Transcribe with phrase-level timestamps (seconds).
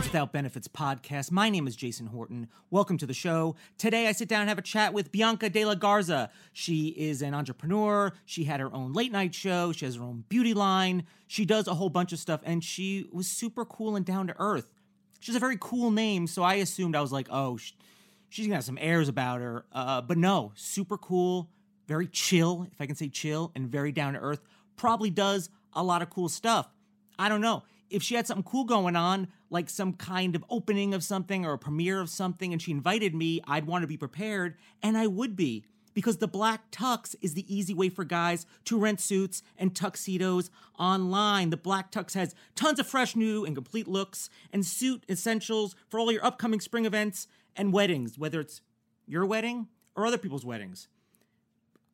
[0.00, 0.66] Friends, without benefits.
[0.66, 1.30] Podcast.
[1.30, 2.48] My name is Jason Horton.
[2.70, 3.54] Welcome to the show.
[3.76, 6.30] Today I sit down and have a chat with Bianca De La Garza.
[6.54, 8.14] She is an entrepreneur.
[8.24, 9.72] She had her own late night show.
[9.72, 11.04] She has her own beauty line.
[11.26, 14.34] She does a whole bunch of stuff, and she was super cool and down to
[14.38, 14.72] earth.
[15.18, 17.72] She's a very cool name, so I assumed I was like, oh, sh-
[18.30, 19.66] she's gonna have some airs about her.
[19.70, 21.50] Uh, but no, super cool,
[21.88, 24.40] very chill, if I can say chill, and very down to earth.
[24.76, 26.70] Probably does a lot of cool stuff.
[27.18, 27.64] I don't know.
[27.90, 31.52] If she had something cool going on, like some kind of opening of something or
[31.52, 35.06] a premiere of something, and she invited me, I'd want to be prepared, and I
[35.06, 35.64] would be.
[35.92, 40.48] Because the Black Tux is the easy way for guys to rent suits and tuxedos
[40.78, 41.50] online.
[41.50, 45.98] The Black Tux has tons of fresh, new, and complete looks and suit essentials for
[45.98, 48.60] all your upcoming spring events and weddings, whether it's
[49.08, 49.66] your wedding
[49.96, 50.86] or other people's weddings.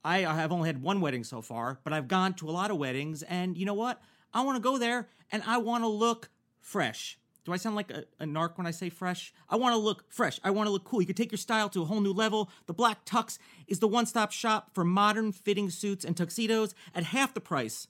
[0.04, 2.76] I have only had one wedding so far, but I've gone to a lot of
[2.76, 4.00] weddings, and you know what?
[4.36, 6.28] I want to go there and I want to look
[6.60, 7.18] fresh.
[7.46, 9.32] Do I sound like a, a narc when I say fresh?
[9.48, 10.38] I want to look fresh.
[10.44, 11.00] I want to look cool.
[11.00, 12.50] You can take your style to a whole new level.
[12.66, 17.04] The Black Tux is the one stop shop for modern fitting suits and tuxedos at
[17.04, 17.88] half the price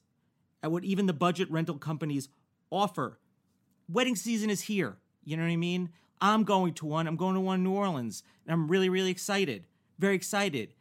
[0.63, 2.29] at what even the budget rental companies
[2.71, 3.19] offer.
[3.89, 4.99] Wedding season is here.
[5.25, 5.91] You know what I mean?
[6.21, 7.09] I'm going to one.
[7.09, 9.67] I'm going to one in New Orleans, and I'm really, really excited.
[9.99, 10.75] Very excited.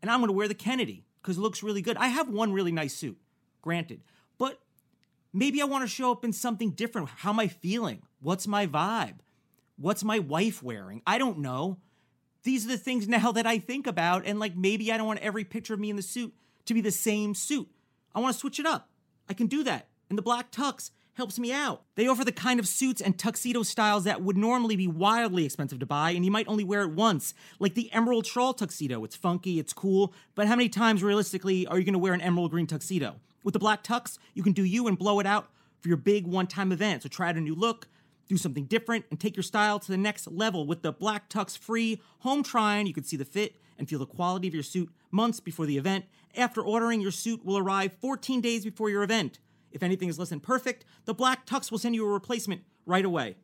[0.00, 1.98] And I'm going to wear the Kennedy because it looks really good.
[1.98, 3.18] I have one really nice suit,
[3.60, 4.00] granted,
[5.32, 7.08] maybe I want to show up in something different.
[7.08, 8.02] How am I feeling?
[8.20, 9.18] What's my vibe?
[9.76, 11.02] What's my wife wearing?
[11.06, 11.78] I don't know.
[12.42, 15.20] These are the things now that I think about, and like maybe I don't want
[15.20, 16.34] every picture of me in the suit
[16.66, 17.68] to be the same suit.
[18.14, 18.88] I want to switch it up.
[19.28, 19.88] I can do that.
[20.08, 21.82] And the black tux helps me out.
[21.96, 25.78] They offer the kind of suits and tuxedo styles that would normally be wildly expensive
[25.80, 29.04] to buy, and you might only wear it once, like the Emerald Shawl tuxedo.
[29.04, 32.20] It's funky, it's cool, but how many times realistically are you going to wear an
[32.22, 33.16] emerald green tuxedo?
[33.42, 36.26] With the black tux, you can do you and blow it out for your big
[36.26, 37.02] one time event.
[37.02, 37.88] So try out a new look,
[38.28, 40.66] do something different, and take your style to the next level.
[40.66, 44.06] With the black tux free home try-on, you can see the fit and feel the
[44.06, 46.04] quality of your suit months before the event.
[46.36, 49.38] After ordering, your suit will arrive 14 days before your event.
[49.72, 53.04] If anything is less than perfect, the Black Tux will send you a replacement right
[53.04, 53.36] away.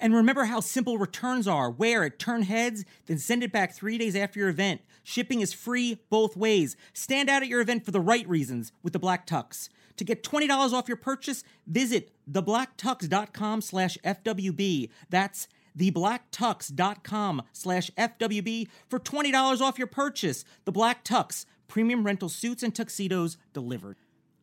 [0.00, 1.70] And remember how simple returns are.
[1.70, 4.80] Wear it, turn heads, then send it back three days after your event.
[5.04, 6.74] Shipping is free both ways.
[6.94, 9.68] Stand out at your event for the right reasons with the Black Tux.
[9.98, 14.88] To get $20 off your purchase, visit theblacktux.com slash FWB.
[15.10, 15.46] That's
[15.78, 20.44] theblacktux.com slash FWB for $20 off your purchase.
[20.64, 23.98] The Black Tux, premium rental suits and tuxedos delivered.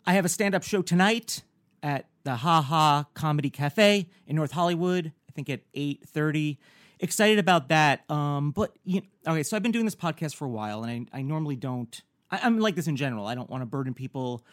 [0.06, 1.42] I have a stand-up show tonight
[1.82, 5.12] at the Ha Ha Comedy Cafe in North Hollywood.
[5.38, 6.58] Think at eight thirty.
[7.00, 8.10] Excited about that.
[8.10, 11.20] Um, but you okay, so I've been doing this podcast for a while, and I,
[11.20, 12.02] I normally don't.
[12.32, 13.28] I, I'm like this in general.
[13.28, 14.44] I don't want to burden people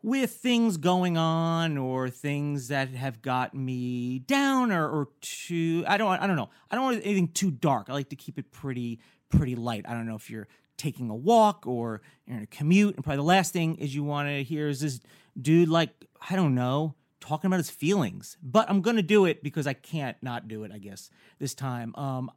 [0.00, 5.82] with things going on or things that have got me down or, or too.
[5.88, 6.08] I don't.
[6.22, 6.50] I don't know.
[6.70, 7.90] I don't want anything too dark.
[7.90, 9.84] I like to keep it pretty pretty light.
[9.88, 10.46] I don't know if you're
[10.76, 14.04] taking a walk or you're in a commute, and probably the last thing is you
[14.04, 15.00] want to hear is this
[15.40, 15.90] dude like
[16.30, 18.36] I don't know talking about his feelings.
[18.42, 20.72] But I'm gonna do it because I can't not do it.
[20.72, 21.94] I guess this time.
[21.96, 22.30] Um,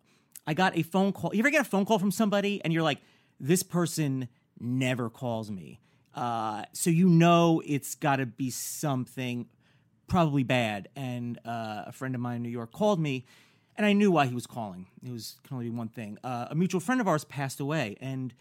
[0.47, 1.33] I got a phone call.
[1.33, 2.99] You ever get a phone call from somebody and you're like,
[3.39, 4.27] this person
[4.59, 5.81] never calls me.
[6.13, 9.47] Uh, so you know it's got to be something
[10.07, 10.87] probably bad.
[10.95, 13.25] And uh, a friend of mine in New York called me,
[13.75, 14.87] and I knew why he was calling.
[15.05, 16.17] It was can only be one thing.
[16.23, 18.33] Uh, a mutual friend of ours passed away, and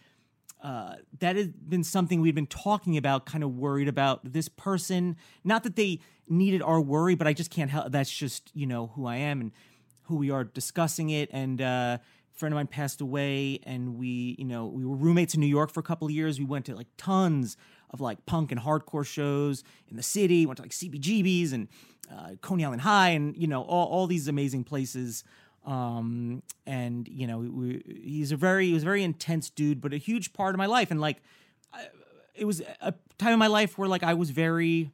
[0.64, 3.26] uh, that has been something we've been talking about.
[3.26, 5.16] Kind of worried about this person.
[5.44, 7.92] Not that they needed our worry, but I just can't help.
[7.92, 9.52] That's just you know who I am and
[10.04, 11.28] who we are discussing it.
[11.32, 12.00] And uh, a
[12.32, 15.70] friend of mine passed away, and we you know we were roommates in New York
[15.70, 16.38] for a couple of years.
[16.38, 17.58] We went to like tons
[17.90, 20.46] of like punk and hardcore shows in the city.
[20.46, 21.68] Went to like CBGBs and
[22.10, 25.24] uh, Coney Island High, and you know all, all these amazing places.
[25.64, 29.92] Um, and you know we, he's a very he was a very intense dude, but
[29.92, 30.90] a huge part of my life.
[30.90, 31.22] And like
[31.72, 31.86] I,
[32.34, 34.90] it was a time in my life where like I was very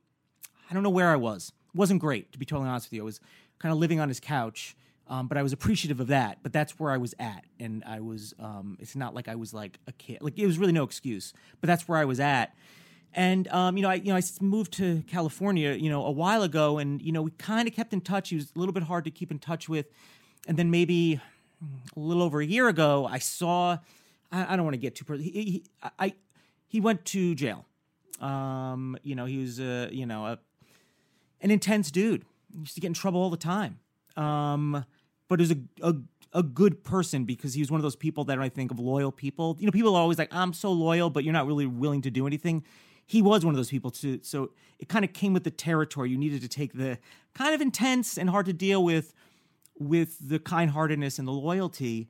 [0.70, 1.52] I don't know where I was.
[1.75, 3.02] It wasn't great to be totally honest with you.
[3.02, 3.20] I was
[3.58, 4.76] kind of living on his couch.
[5.08, 6.38] Um, but I was appreciative of that.
[6.44, 8.32] But that's where I was at, and I was.
[8.38, 10.19] Um, it's not like I was like a kid.
[10.20, 11.32] Like it was really no excuse.
[11.61, 12.55] But that's where I was at.
[13.12, 16.43] And um, you know, I you know I moved to California, you know, a while
[16.43, 18.28] ago, and you know we kind of kept in touch.
[18.28, 19.87] He was a little bit hard to keep in touch with,
[20.50, 21.20] and then maybe
[21.97, 23.79] a little over a year ago, I saw.
[24.32, 25.05] I, I don't want to get too.
[25.14, 25.64] He, he,
[25.97, 26.14] I
[26.67, 27.67] he went to jail.
[28.20, 30.38] Um, you know, he was a you know a
[31.41, 32.25] an intense dude.
[32.52, 33.79] He used to get in trouble all the time.
[34.17, 34.85] Um,
[35.29, 35.94] but he was a, a
[36.41, 39.12] a good person because he was one of those people that I think of loyal
[39.12, 39.56] people.
[39.61, 42.11] You know, people are always like, "I'm so loyal," but you're not really willing to
[42.11, 42.64] do anything.
[43.06, 44.19] He was one of those people too.
[44.23, 44.50] So
[44.81, 46.11] it kind of came with the territory.
[46.11, 46.99] You needed to take the
[47.35, 49.14] kind of intense and hard to deal with
[49.80, 52.08] with the kind-heartedness and the loyalty.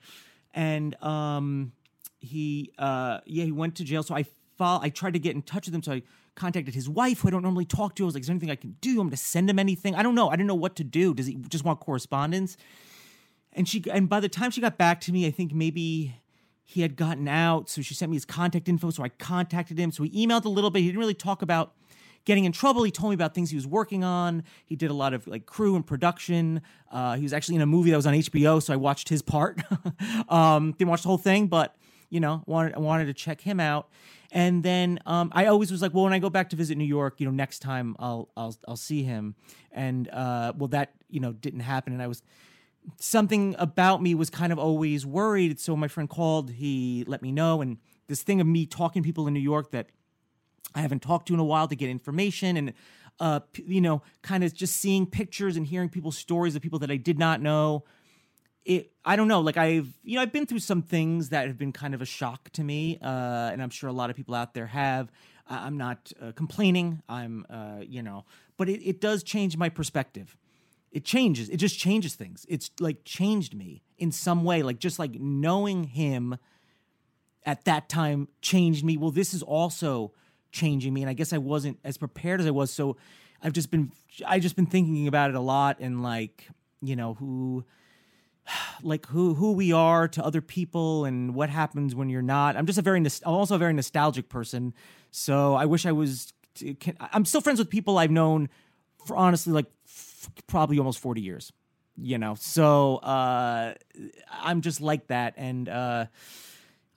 [0.53, 1.73] And um,
[2.19, 4.03] he, uh, yeah, he went to jail.
[4.03, 4.27] So I
[4.59, 5.83] follow, I tried to get in touch with him.
[5.83, 6.03] So I
[6.35, 8.05] contacted his wife, who I don't normally talk to.
[8.05, 8.91] I was like, "Is there anything I can do?
[8.93, 10.29] I'm going to send him anything." I don't know.
[10.29, 11.15] I didn't know what to do.
[11.15, 12.57] Does he just want correspondence?
[13.53, 16.17] And she, and by the time she got back to me, I think maybe
[16.65, 17.69] he had gotten out.
[17.69, 18.91] So she sent me his contact info.
[18.91, 19.91] So I contacted him.
[19.91, 20.81] So we emailed a little bit.
[20.81, 21.75] He didn't really talk about
[22.25, 22.83] getting in trouble.
[22.83, 24.45] He told me about things he was working on.
[24.65, 26.63] He did a lot of like crew and production.
[26.91, 29.23] Uh, he was actually in a movie that was on HBO, so I watched his
[29.23, 29.61] part.
[30.29, 31.77] um, didn't watch the whole thing, but
[32.11, 33.89] you know, wanted wanted to check him out.
[34.33, 36.85] And then um, I always was like, well, when I go back to visit New
[36.85, 39.35] York, you know, next time I'll I'll I'll see him.
[39.73, 42.23] And uh, well, that you know didn't happen, and I was
[42.99, 45.59] something about me was kind of always worried.
[45.61, 47.79] So my friend called, he let me know, and
[48.09, 49.87] this thing of me talking to people in New York that
[50.75, 52.73] I haven't talked to in a while to get information and
[53.19, 56.91] uh you know kind of just seeing pictures and hearing people's stories of people that
[56.91, 57.85] I did not know.
[58.65, 61.59] It I don't know like I've you know I've been through some things that have
[61.59, 64.35] been kind of a shock to me uh and I'm sure a lot of people
[64.35, 65.11] out there have.
[65.47, 67.03] I- I'm not uh, complaining.
[67.09, 68.25] I'm uh you know
[68.57, 70.37] but it, it does change my perspective.
[70.93, 72.47] It changes it just changes things.
[72.49, 76.37] It's like changed me in some way like just like knowing him
[77.45, 78.97] at that time changed me.
[78.97, 80.13] Well, this is also
[80.53, 82.71] changing me, and I guess I wasn't as prepared as I was.
[82.71, 82.97] So
[83.43, 83.93] I've just been
[84.27, 86.49] I just been thinking about it a lot, and like
[86.83, 87.65] you know who,
[88.83, 92.57] like who who we are to other people, and what happens when you're not.
[92.57, 94.75] I'm just a very I'm also a very nostalgic person,
[95.11, 96.33] so I wish I was.
[96.81, 98.49] Can, I'm still friends with people I've known
[99.07, 101.53] for honestly like f- probably almost 40 years
[101.97, 103.75] you know so uh
[104.31, 106.07] i'm just like that and uh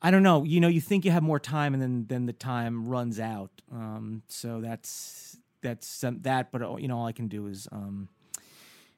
[0.06, 0.44] I don't know.
[0.44, 3.50] You know, you think you have more time, and then then the time runs out.
[3.72, 6.52] Um, so that's that's um, that.
[6.52, 8.10] But you know, all I can do is um,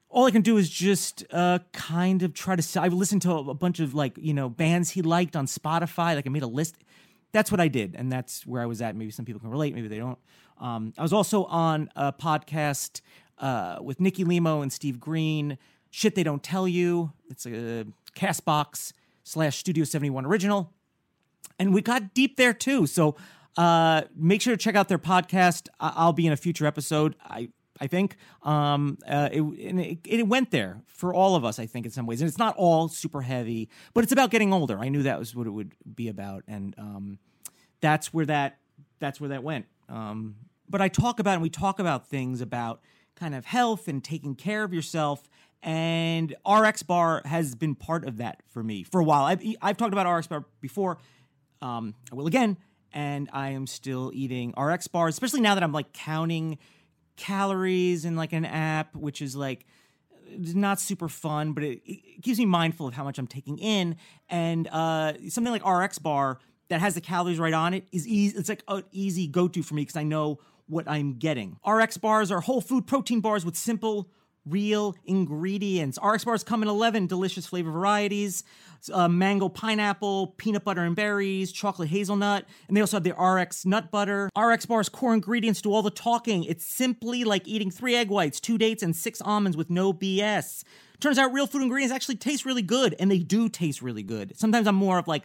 [0.10, 2.82] all I can do is just uh, kind of try to.
[2.82, 6.16] I've listened to a, a bunch of like you know bands he liked on Spotify.
[6.16, 6.76] Like I made a list.
[7.32, 8.96] That's what I did, and that's where I was at.
[8.96, 10.18] Maybe some people can relate, maybe they don't.
[10.60, 13.02] Um, I was also on a podcast
[13.38, 15.60] uh, with Nikki Limo and Steve Greene.
[15.92, 17.12] Shit they don't tell you.
[17.30, 17.86] It's a
[18.16, 18.94] Castbox
[19.24, 20.72] slash Studio Seventy One original
[21.60, 22.88] and we got deep there too.
[22.88, 23.16] So
[23.58, 25.68] uh, make sure to check out their podcast.
[25.80, 27.16] I'll be in a future episode.
[27.24, 27.50] I
[27.80, 31.60] I think um, uh, it, it it went there for all of us.
[31.60, 34.54] I think in some ways, and it's not all super heavy, but it's about getting
[34.54, 34.80] older.
[34.80, 37.20] I knew that was what it would be about, and um,
[37.82, 38.58] that's where that
[39.00, 39.66] that's where that went.
[39.90, 40.36] Um,
[40.70, 42.82] but I talk about and we talk about things about
[43.16, 45.30] kind of health and taking care of yourself.
[45.62, 49.24] And RX Bar has been part of that for me for a while.
[49.24, 50.98] I've, I've talked about RX Bar before.
[51.66, 52.58] Um, I will again,
[52.94, 56.60] and I am still eating RX bars, especially now that I'm like counting
[57.16, 59.66] calories in like an app, which is like
[60.38, 63.96] not super fun, but it, it keeps me mindful of how much I'm taking in.
[64.30, 68.38] And uh, something like RX bar that has the calories right on it is easy.
[68.38, 71.58] It's like an easy go to for me because I know what I'm getting.
[71.66, 74.10] RX bars are whole food protein bars with simple,
[74.46, 75.98] real ingredients.
[76.04, 78.44] RX bars come in 11 delicious flavor varieties
[78.92, 83.66] uh, mango pineapple, peanut butter and berries, chocolate hazelnut, and they also have the RX
[83.66, 84.30] nut butter.
[84.38, 86.44] RX bars core ingredients do all the talking.
[86.44, 90.64] It's simply like eating three egg whites, two dates, and six almonds with no BS.
[91.00, 94.38] Turns out real food ingredients actually taste really good, and they do taste really good.
[94.38, 95.24] Sometimes I'm more of like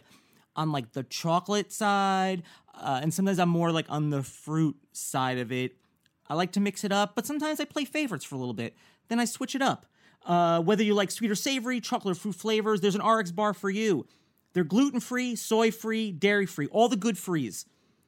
[0.55, 2.43] on like the chocolate side,
[2.75, 5.75] uh, and sometimes I'm more like on the fruit side of it.
[6.27, 8.75] I like to mix it up, but sometimes I play favorites for a little bit.
[9.11, 9.87] Then I switch it up.
[10.25, 13.53] Uh, whether you like sweet or savory, chocolate or fruit flavors, there's an RX bar
[13.53, 14.07] for you.
[14.53, 17.65] They're gluten free, soy free, dairy free, all the good frees.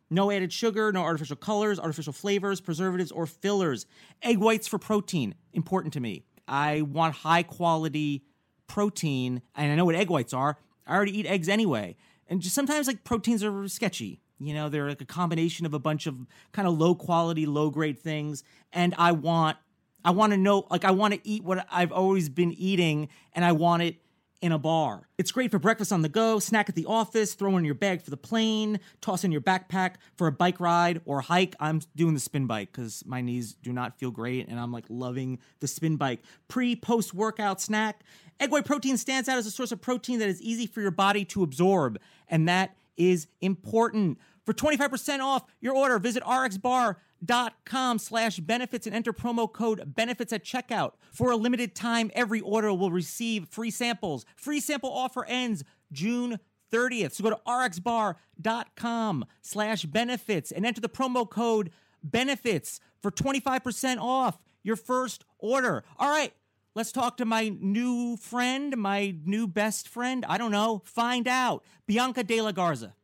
[0.10, 3.86] No added sugar, no artificial colors, artificial flavors, preservatives, or fillers.
[4.22, 6.24] Egg whites for protein, important to me.
[6.48, 8.24] I want high quality
[8.68, 10.58] protein, and I know what egg whites are.
[10.88, 11.98] I already eat eggs anyway.
[12.30, 14.22] And just sometimes, like, proteins are sketchy.
[14.40, 16.16] You know, they're like a combination of a bunch of
[16.54, 18.46] kind of low quality, low grade things.
[18.72, 19.58] And I want
[20.04, 23.44] I want to know, like, I want to eat what I've always been eating, and
[23.46, 23.98] I want it
[24.42, 25.08] in a bar.
[25.18, 28.02] It's great for breakfast on the go, snack at the office, throw in your bag
[28.02, 31.56] for the plane, toss in your backpack for a bike ride or hike.
[31.62, 34.84] I'm doing the spin bike because my knees do not feel great, and I'm like
[34.90, 36.20] loving the spin bike.
[36.50, 38.02] Pre, post workout snack.
[38.42, 40.92] Egg white protein stands out as a source of protein that is easy for your
[40.92, 44.20] body to absorb, and that is important.
[44.46, 50.44] For 25% off your order, visit rxbar.com slash benefits and enter promo code benefits at
[50.44, 50.94] checkout.
[51.12, 54.26] For a limited time, every order will receive free samples.
[54.36, 56.40] Free sample offer ends June
[56.72, 57.14] 30th.
[57.14, 61.72] So go to rxbar.com slash benefits and enter the promo code
[62.04, 65.84] benefits for 25% off your first order.
[65.98, 66.34] All right.
[66.76, 70.26] Let's talk to my new friend, my new best friend.
[70.28, 70.82] I don't know.
[70.86, 71.64] Find out.
[71.86, 72.96] Bianca De La Garza.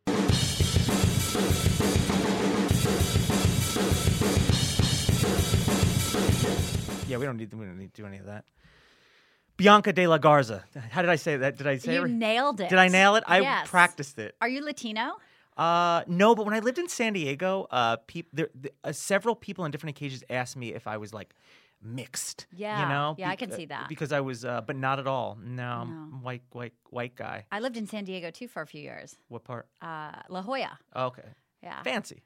[7.10, 8.46] Yeah, we don't need we don't need to do any of that.
[9.58, 10.64] Bianca De La Garza.
[10.92, 11.58] How did I say that?
[11.58, 12.12] Did I say You it?
[12.12, 12.70] nailed it.
[12.70, 13.24] Did I nail it?
[13.28, 13.68] I Yes.
[13.68, 14.36] practiced it.
[14.40, 15.18] Are you Latino?
[15.58, 19.36] Uh, no, but when I lived in San Diego, uh, peop- there, th- uh, several
[19.36, 21.34] people on different occasions asked me if I was like
[21.82, 22.48] mixed.
[22.54, 22.82] Yeah.
[22.84, 23.90] you know, Yeah, I can see that.
[23.90, 25.38] because I was, uh, but not at all.
[25.42, 26.18] No, I'm No.
[26.20, 27.46] white, white, white guy.
[27.52, 29.18] I lived in San Diego too for a few years.
[29.28, 29.68] What part?
[29.82, 30.80] Uh, La Jolla.
[30.94, 31.28] Oh, okay,
[31.62, 31.82] Yeah.
[31.84, 32.24] fancy,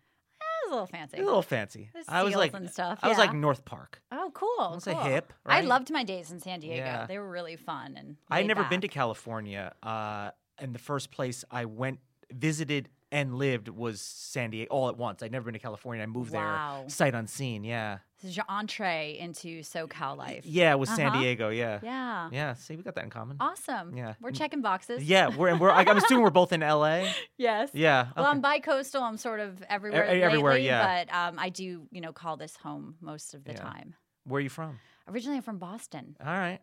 [0.66, 1.18] was a little fancy.
[1.18, 1.90] a little fancy.
[1.94, 3.34] There's I was like, and stuff, I was like.
[3.34, 4.02] North Park.
[4.12, 4.80] Oh, cool.
[4.80, 5.04] Say cool.
[5.04, 6.78] hip, I loved my days in San Diego.
[6.84, 7.06] Yeah.
[7.06, 8.88] They were really fun and I'd laid never been to.
[8.88, 9.74] California.
[9.82, 12.00] Uh, and the first place I went,
[12.32, 15.22] visited, and lived was San Diego all at once.
[15.22, 16.02] I'd never been to California.
[16.04, 16.80] I moved Wow.
[16.82, 17.64] there sight unseen.
[17.64, 20.46] Yeah, This is your entree into SoCal life.
[20.46, 21.20] yeah, with San Uh-huh.
[21.20, 21.50] Diego.
[21.50, 22.30] Yeah, Yeah.
[22.32, 22.54] yeah.
[22.54, 23.36] See, we got that in common.
[23.42, 23.96] Awesome.
[23.98, 24.14] Yeah.
[24.22, 25.04] We're checking boxes.
[25.04, 25.70] Yeah, we're and we're.
[25.70, 27.12] I- I'm assuming we're both in LA.
[27.38, 27.70] Yes.
[27.74, 28.08] Yeah.
[28.16, 28.32] Well, okay.
[28.32, 29.04] I'm bi-coastal.
[29.04, 30.06] I'm sort of everywhere.
[30.06, 31.04] E- everywhere, lately, yeah.
[31.06, 33.60] But um, I do, you know, call this home most of the Yeah.
[33.60, 33.96] time.
[34.24, 34.80] Where are you from?
[35.10, 36.16] Originally, I'm from Boston.
[36.26, 36.62] All right.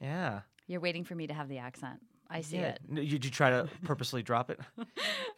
[0.00, 0.40] Yeah.
[0.66, 2.00] You're waiting for me to have the accent.
[2.32, 2.68] I see yeah.
[2.68, 2.94] it.
[2.94, 4.60] Did you try to purposely drop it?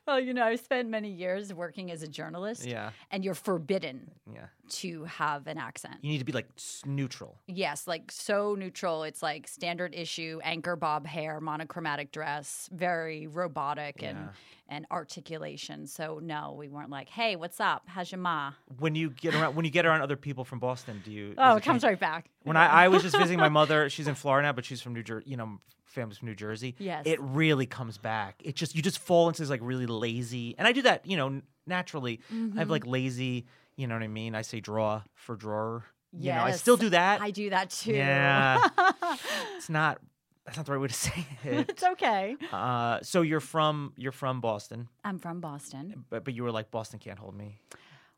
[0.04, 2.64] Well, you know, I've spent many years working as a journalist.
[2.66, 2.90] Yeah.
[3.12, 4.46] And you're forbidden Yeah.
[4.70, 5.98] to have an accent.
[6.02, 6.48] You need to be like
[6.84, 7.38] neutral.
[7.46, 9.04] Yes, like so neutral.
[9.04, 14.28] It's like standard issue, anchor bob hair, monochromatic dress, very robotic and Yeah.
[14.68, 15.86] and articulation.
[15.86, 17.84] So no, we weren't like, "Hey, what's up?
[17.86, 21.00] How's your ma?" When you get around, when you get around other people from Boston,
[21.04, 21.34] do you?
[21.38, 21.90] Oh, it comes change?
[21.92, 22.28] right back.
[22.42, 24.94] When I, I was just visiting my mother, she's in Florida now, but she's from
[24.94, 25.30] New Jersey.
[25.30, 25.60] You know,
[25.92, 26.74] family's from New Jersey.
[26.78, 27.02] Yes.
[27.06, 28.40] It really comes back.
[28.44, 31.06] It just you just fall into this like really lazy, and I do that.
[31.06, 32.20] You know, naturally.
[32.30, 32.58] I Mm-hmm.
[32.58, 33.46] have like lazy.
[33.76, 34.34] You know what I mean?
[34.34, 35.84] I say draw for drawer.
[36.12, 37.22] You know, I still do that.
[37.22, 37.92] I do that too.
[37.92, 38.68] Yeah.
[39.56, 39.98] it's not.
[40.44, 41.70] That's not the right way to say it.
[41.70, 42.36] it's okay.
[42.50, 46.04] Uh, so you're from you're from Boston, I'm from Boston.
[46.10, 47.60] but but you were like Boston can't hold me.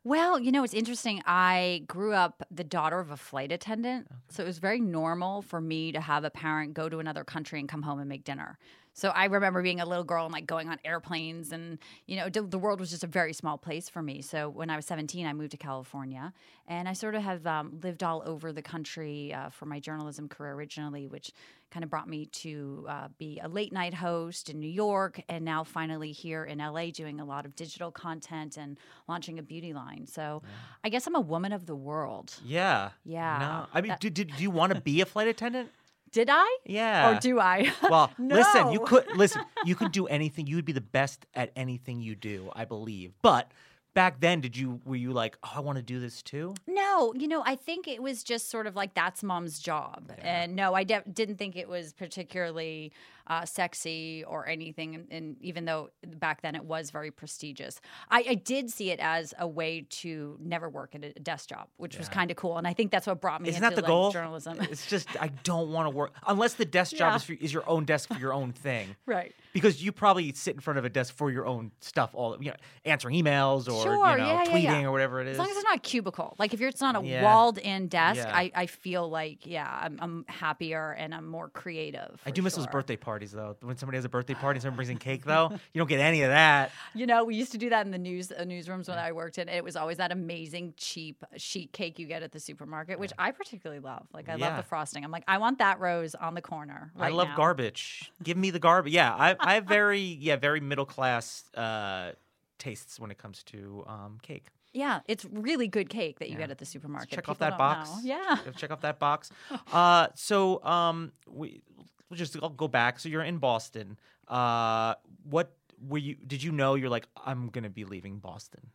[0.05, 1.23] Well, you know, it's interesting.
[1.25, 4.07] I grew up the daughter of a flight attendant.
[4.29, 7.59] So it was very normal for me to have a parent go to another country
[7.59, 8.59] and come home and make dinner.
[8.95, 12.29] So I remember being a little girl and like going on airplanes, and you know,
[12.29, 14.21] the world was just a very small place for me.
[14.21, 16.31] So when I was 17, I moved to California,
[16.65, 20.29] and I sort of have um, lived all over the country uh, for my journalism
[20.29, 21.33] career originally, which
[21.71, 25.43] kind of brought me to uh, be a late night host in New York, and
[25.43, 29.73] now finally here in LA doing a lot of digital content and launching a beauty
[29.73, 30.07] line.
[30.07, 30.41] So
[30.85, 32.33] I guess I'm a woman of the world.
[32.45, 32.91] Yeah.
[33.03, 33.37] Yeah.
[33.41, 33.67] No.
[33.73, 35.69] I mean, do, do, do you want to be a flight attendant?
[36.15, 36.57] Did I?
[36.65, 37.09] Yeah.
[37.11, 37.73] Or do I?
[37.89, 39.41] Well, listen, you could listen.
[39.65, 40.47] You could do anything.
[40.47, 43.11] You would be the best at anything you do, I believe.
[43.21, 43.51] But
[43.93, 46.53] back then, did you were you like, oh, I want to do this too?
[46.67, 50.09] No, you know, I think it was just sort of like that's mom's job.
[50.19, 52.93] And no, I de- didn't think it was particularly
[53.27, 54.95] uh, sexy or anything.
[54.95, 58.99] And, and even though back then it was very prestigious, I, I did see it
[58.99, 62.57] as a way to never work at a desk job, which was kind of cool.
[62.57, 64.11] And I think that's what brought me Isn't into that the like, goal?
[64.11, 64.59] journalism.
[64.61, 67.15] It's just I don't want to work unless the desk job Yeah.
[67.15, 68.95] is, for, is your own desk for your own thing.
[69.05, 69.33] right.
[69.53, 72.49] Because you probably sit in front of a desk for your own stuff, all you
[72.51, 74.87] know, answering emails or Sure, you know, yeah, yeah, tweeting yeah.
[74.87, 75.33] or whatever it is.
[75.33, 77.23] As long as it's not a cubicle, like if you're, it's not a Yeah.
[77.23, 78.35] walled-in desk, Yeah.
[78.35, 82.21] I, I feel like yeah, I'm, I'm happier and I'm more creative.
[82.25, 83.55] I do miss those birthday parties though.
[83.61, 85.99] When somebody has a birthday party and someone brings in cake though, you don't get
[85.99, 86.71] any of that.
[86.93, 89.37] You know, we used to do that in the news uh, newsrooms when I worked
[89.37, 89.49] in.
[89.49, 93.31] It was always that amazing cheap sheet cake you get at the supermarket, which I
[93.31, 94.07] particularly love.
[94.13, 95.03] Like I love the frosting.
[95.03, 96.91] I'm like, I want that rose on the corner.
[96.99, 97.35] I love now.
[97.37, 98.11] garbage.
[98.23, 98.93] Give me the garbage.
[98.93, 102.11] Yeah, I I have very yeah very middle class uh,
[102.57, 104.47] tastes when it comes to um, cake.
[104.73, 106.41] Yeah, it's really good cake that you Yeah.
[106.41, 107.09] get at the supermarket.
[107.11, 107.89] Check off that box.
[107.89, 107.99] know.
[108.03, 108.37] Yeah.
[108.57, 109.31] check off that box.
[109.71, 111.61] Uh, so um, we
[112.09, 112.99] we'll just I'll go back.
[112.99, 113.97] So you're in Boston.
[114.27, 116.15] Uh, what were you?
[116.15, 118.71] Did you know you're like I'm gonna be leaving Boston?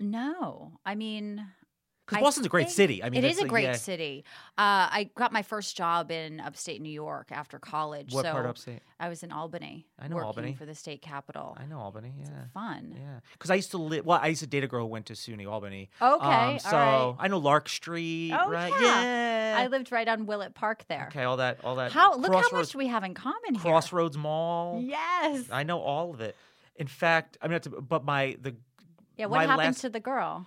[0.00, 1.46] No, I mean,
[2.06, 3.02] Because Boston's a great city.
[3.02, 3.72] I mean, it's a great yeah.
[3.72, 4.24] city.
[4.58, 8.12] Uh, I got my first job in upstate New York after college.
[8.12, 8.80] What so part of upstate?
[9.00, 9.86] I was in Albany.
[9.98, 10.54] I know working Albany.
[10.54, 11.56] for the state capital.
[11.58, 12.12] I know Albany.
[12.20, 12.28] Yeah.
[12.52, 12.94] Fun.
[12.94, 14.04] Yeah, because I used to live.
[14.04, 15.88] Well, I used to date a girl who went to SUNY Albany.
[16.00, 17.14] Okay, um, so right.
[17.18, 18.32] I know Lark Street.
[18.38, 18.72] Oh, right?
[18.80, 19.56] yeah.
[19.58, 21.06] I lived right on Willett Park there.
[21.10, 21.92] okay, all that, all that.
[21.92, 23.62] How look how much we have in common here.
[23.62, 24.82] Crossgates Mall.
[24.84, 25.46] Yes.
[25.50, 26.36] I know all of it.
[26.76, 28.54] In fact, I mean, but my the
[29.16, 29.26] yeah.
[29.26, 30.46] What happened last- to the girl?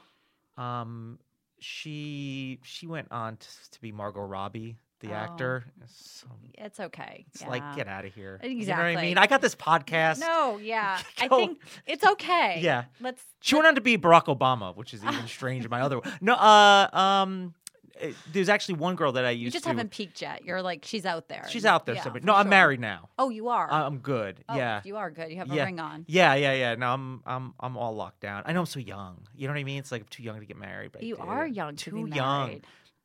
[0.57, 1.19] um,
[1.59, 5.15] she she went on to, to be Margot Robbie, the Oh.
[5.15, 5.65] actor.
[5.87, 7.25] So It's okay.
[7.33, 7.49] it's yeah.
[7.49, 8.39] like get out of here.
[8.43, 9.17] You know what I mean?
[9.17, 10.19] I got this podcast.
[10.19, 10.99] No, yeah.
[11.19, 12.59] I think it's okay.
[12.61, 12.85] Yeah.
[12.99, 13.21] Let's.
[13.41, 15.67] She went on to be Barack Obama, which is even strange.
[15.69, 17.53] My other no, uh, um,
[17.99, 19.69] eh, there's actually one girl that I used You just to.
[19.69, 20.43] haven't peaked yet.
[20.45, 21.45] You're like she's out there.
[21.49, 22.21] She's out there Yeah, somewhere.
[22.23, 22.49] No, I'm sure.
[22.49, 23.09] married now.
[23.19, 23.71] Oh, you are.
[23.71, 24.43] I'm good.
[24.49, 24.81] Oh, yeah.
[24.83, 25.29] You are good.
[25.31, 25.63] You have Yeah.
[25.63, 26.05] a ring on.
[26.07, 26.75] Yeah, yeah, yeah.
[26.75, 28.43] No, I'm, I'm, I'm all locked down.
[28.45, 29.21] I know I'm so young.
[29.35, 29.79] You know what I mean?
[29.79, 30.91] It's like I'm too young to get married.
[30.91, 32.61] But You are young to too young,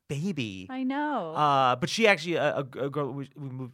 [0.07, 0.67] baby.
[0.69, 1.33] I know.
[1.35, 3.73] Uh, but she actually, a, a, girl, we, we moved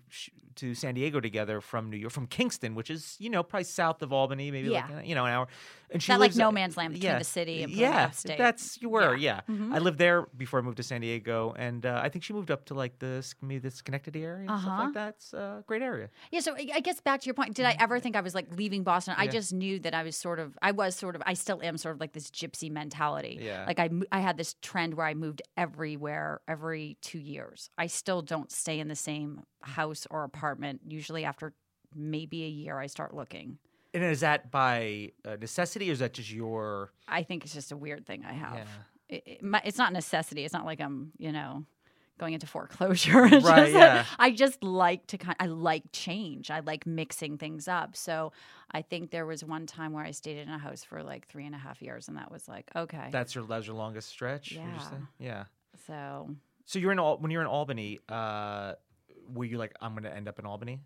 [0.55, 4.01] to San Diego together from New York, from Kingston, which is you know probably south
[4.01, 4.87] of Albany, maybe Yeah.
[4.97, 5.47] uh, you know an hour.
[5.91, 8.37] And she that like no man's land between yeah, the city and yeah, upstate.
[8.37, 9.41] that's you were, Yeah.
[9.47, 9.55] yeah.
[9.55, 9.73] Mhm.
[9.73, 12.51] I lived there before I moved to San Diego, and uh, I think she moved
[12.51, 14.83] up to like the maybe the Schenectady area and stuff Uh-huh.
[14.85, 15.15] like that.
[15.15, 16.09] It's a great area.
[16.31, 18.47] Yeah, so I guess back to your point, did I ever think I was like
[18.55, 19.15] leaving Boston?
[19.17, 19.31] I Mm-hmm.
[19.33, 21.95] Just knew that I was sort of, I was sort of, I still am sort
[21.95, 23.39] of like this gypsy mentality.
[23.41, 23.65] Yeah.
[23.67, 27.69] Like I, I had this trend where I moved everywhere every two years.
[27.77, 30.81] I still don't stay in the same house or apartment.
[30.87, 31.53] Usually after
[31.95, 33.57] maybe a year, I start looking.
[33.93, 36.91] And is that by uh, necessity, or is that just your?
[37.07, 38.55] I think it's just a weird thing I have.
[38.55, 38.65] Yeah.
[39.09, 40.45] It, it, my, it's not necessity.
[40.45, 41.65] It's not like I'm, you know,
[42.19, 43.21] going into foreclosure.
[43.23, 44.05] Right, just yeah.
[44.19, 45.35] I just like to kind.
[45.39, 46.51] I like change.
[46.51, 47.95] I like mixing things up.
[47.95, 48.31] So
[48.71, 51.47] I think there was one time where I stayed in a house for like three
[51.47, 53.09] and a half years, and that was like okay.
[53.11, 54.51] That's your that was your longest stretch.
[54.51, 54.89] Yeah.
[55.17, 55.43] Yeah.
[55.87, 56.29] so
[56.65, 57.99] So you're in Al- when you're in Albany.
[58.07, 58.73] Uh,
[59.31, 60.79] were you like, I'm going to end up in Albany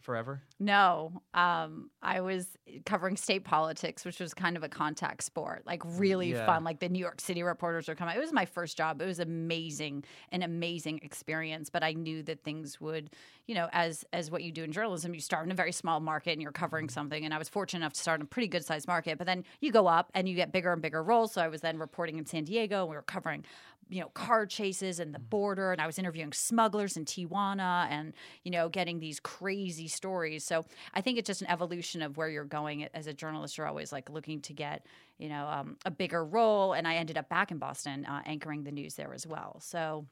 [0.00, 0.42] forever?
[0.58, 2.46] no, um, I was
[2.84, 6.44] covering state politics, which was kind of a contact sport, like really Yeah.
[6.46, 6.64] fun.
[6.64, 8.14] Like the New York City reporters were coming.
[8.14, 9.00] It was my first job.
[9.00, 11.70] It was amazing, an amazing experience.
[11.70, 13.10] But I knew that things would,
[13.46, 15.98] you know, as as what you do in journalism, you start in a very small
[16.00, 17.24] market and you're covering something.
[17.24, 19.16] And I was fortunate enough to start in a pretty good sized market.
[19.18, 21.32] But then you go up and you get bigger and bigger roles.
[21.32, 22.82] So I was then reporting in San Diego.
[22.82, 23.44] And we were covering,
[23.90, 25.72] you know, car chases and the border.
[25.72, 30.44] And I was interviewing smugglers in Tijuana and you know getting these crazy stories.
[30.44, 33.58] So I think it's just an evolution of where you're going as a journalist.
[33.58, 34.86] You're always like looking to get
[35.18, 36.72] you know um, a bigger role.
[36.72, 39.58] And I ended up back in Boston uh, anchoring the news there as well.
[39.60, 40.06] So.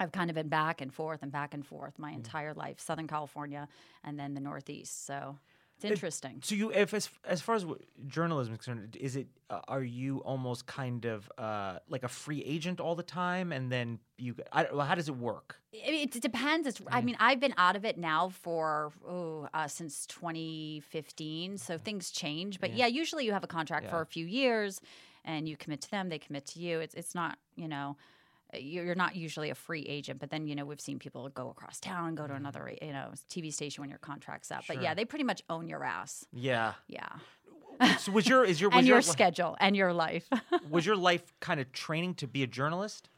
[0.00, 3.06] I've kind of been back and forth and back and forth my entire life, Southern
[3.06, 3.68] California
[4.02, 5.06] and then the Northeast.
[5.06, 5.38] So
[5.76, 6.40] it's interesting.
[6.42, 7.66] So you, if as as far as
[8.06, 12.42] journalism is concerned, is it uh, are you almost kind of uh, like a free
[12.44, 14.36] agent all the time, and then you?
[14.52, 15.56] I, well, how does it work?
[15.72, 16.66] It, it depends.
[16.66, 21.76] It's, I mean, I've been out of it now for oh, uh, since 2015, so
[21.76, 22.60] things change.
[22.60, 24.80] But yeah, usually you have a contract for a few years,
[25.24, 26.80] and you commit to them, they commit to you.
[26.80, 27.96] It's it's not you know.
[28.60, 31.50] You're you're not usually a free agent, but then you know we've seen people go
[31.50, 32.42] across town, go to mm-hmm.
[32.42, 34.64] another you know TV station when your contract's up.
[34.66, 36.26] But yeah, they pretty much own your ass.
[36.32, 36.74] Yeah.
[36.88, 37.08] Yeah,
[37.98, 40.28] So was your is your was and your your schedule and your life.
[40.70, 43.08] was your life kind of training to be a journalist?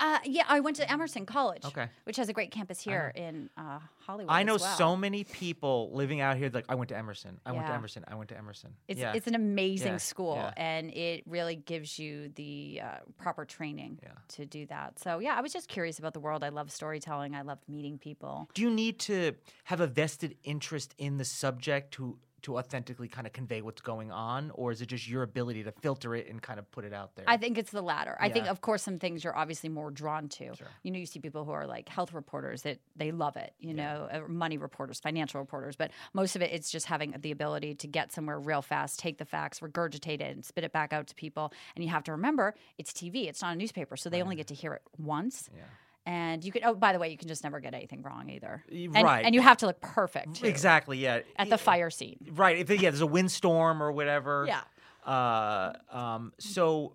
[0.00, 1.86] Uh, yeah, I went to Emerson College, Okay.
[2.04, 4.32] which has a great campus here in uh, Hollywood.
[4.32, 4.76] I know well.
[4.76, 6.50] so many people living out here.
[6.52, 7.38] Like I went to Emerson.
[7.44, 8.04] I went to Emerson.
[8.08, 8.70] I went to Emerson.
[8.88, 9.12] It's yeah.
[9.14, 10.52] it's an amazing Yeah, school, yeah.
[10.56, 12.86] and it really gives you the uh,
[13.18, 14.10] proper training Yeah.
[14.36, 14.98] to do that.
[14.98, 16.42] So yeah, I was just curious about the world.
[16.42, 17.34] I love storytelling.
[17.34, 18.48] I love meeting people.
[18.54, 19.34] Do you need to
[19.64, 24.10] have a vested interest in the subject to to authentically kind of convey what's going
[24.10, 26.92] on, or is it just your ability to filter it and kind of put it
[26.92, 27.24] out there?
[27.28, 28.16] I think it's the latter.
[28.20, 30.54] I think, of course, some things you're obviously more drawn to.
[30.54, 30.66] Sure.
[30.82, 33.54] You know, you see people who are like health reporters that they love it.
[33.58, 37.30] You know, uh, money reporters, financial reporters, but most of it, it's just having the
[37.30, 40.92] ability to get somewhere real fast, take the facts, regurgitate it, and spit it back
[40.92, 41.52] out to people.
[41.74, 43.28] And you have to remember, it's TV.
[43.28, 45.48] It's not a newspaper, so they only get to hear it once.
[45.54, 45.62] Yeah.
[46.06, 46.62] And you can.
[46.64, 48.64] Oh, by the way, you can just never get anything wrong either.
[48.70, 49.24] And, right.
[49.24, 50.98] And you have to look perfect too, exactly.
[50.98, 51.20] Yeah.
[51.36, 52.18] at the fire scene.
[52.32, 52.56] Right.
[52.58, 54.46] If yeah, there's a windstorm or whatever.
[54.48, 54.62] Yeah.
[55.04, 56.32] Uh, um.
[56.38, 56.94] So,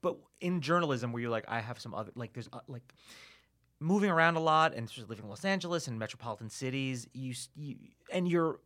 [0.00, 2.94] but in journalism, where you're like, I have some other like, there's uh, like
[3.80, 7.08] moving around a lot, and especially living in Los Angeles and metropolitan cities.
[7.12, 7.76] You, you
[8.12, 8.60] and you're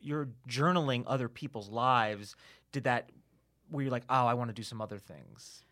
[0.00, 2.36] you're journaling other people's lives.
[2.72, 3.10] Did that?
[3.70, 5.63] Where you're like, oh, I want to do some other things.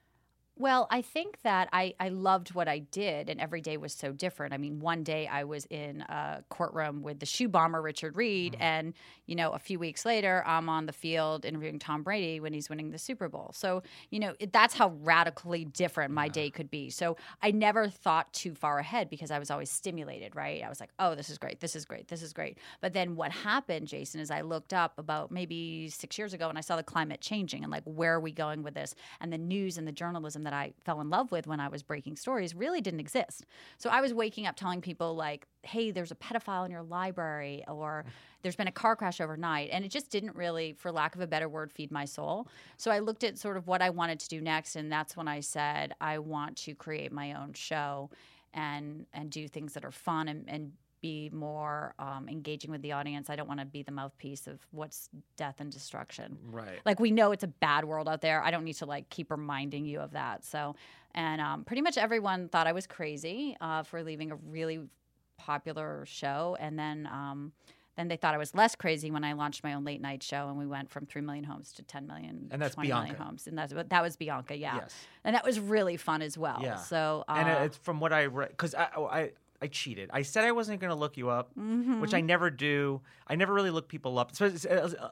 [0.58, 4.12] Well, I think that I, I loved what I did, and every day was so
[4.12, 4.52] different.
[4.52, 8.52] I mean, one day I was in a courtroom with the shoe bomber, Richard Reid,
[8.52, 8.62] mm-hmm.
[8.62, 8.94] and,
[9.26, 12.68] you know, a few weeks later, I'm on the field interviewing Tom Brady when he's
[12.68, 13.52] winning the Super Bowl.
[13.54, 16.90] So, you know, it, that's how radically different my day could be.
[16.90, 20.62] So I never thought too far ahead because I was always stimulated, right?
[20.62, 22.58] I was like, oh, this is great, this is great, this is great.
[22.82, 26.58] But then what happened, Jason, is I looked up about maybe six years ago and
[26.58, 28.94] I saw the climate changing and like, where are we going with this?
[29.18, 31.82] And the news and the journalism that I fell in love with when I was
[31.82, 33.46] breaking stories really didn't exist.
[33.78, 37.64] So I was waking up telling people, like, hey, there's a pedophile in your library,
[37.68, 38.04] or
[38.42, 39.70] there's been a car crash overnight.
[39.72, 42.48] And it just didn't really, for lack of a better word, feed my soul.
[42.76, 44.76] So I looked at sort of what I wanted to do next.
[44.76, 48.10] And that's when I said, I want to create my own show
[48.54, 52.92] and and do things that are fun and, and be more um, engaging with the
[52.92, 53.28] audience.
[53.28, 56.38] I don't want to be the mouthpiece of what's death and destruction.
[56.50, 56.80] Right.
[56.86, 58.42] Like we know it's a bad world out there.
[58.42, 60.44] I don't need to like keep reminding you of that.
[60.44, 60.76] So,
[61.14, 64.80] and um, pretty much everyone thought I was crazy uh, for leaving a really
[65.36, 67.06] popular show, and then.
[67.12, 67.52] Um,
[67.96, 70.48] then they thought I was less crazy when I launched my own late night show,
[70.48, 72.48] and we went from three million homes to ten million.
[72.50, 73.22] And that's 20 million Bianca.
[73.22, 74.76] homes, and that's that was Bianca, yeah.
[74.76, 74.94] Yes.
[75.24, 76.60] And that was really fun as well.
[76.62, 76.76] Yeah.
[76.76, 79.32] So, uh, and it's from what I read because I, oh, I
[79.62, 80.10] I cheated.
[80.12, 81.52] I said I wasn't going to look you up,
[82.00, 83.00] which I never do.
[83.28, 84.50] I never really look people up, uh,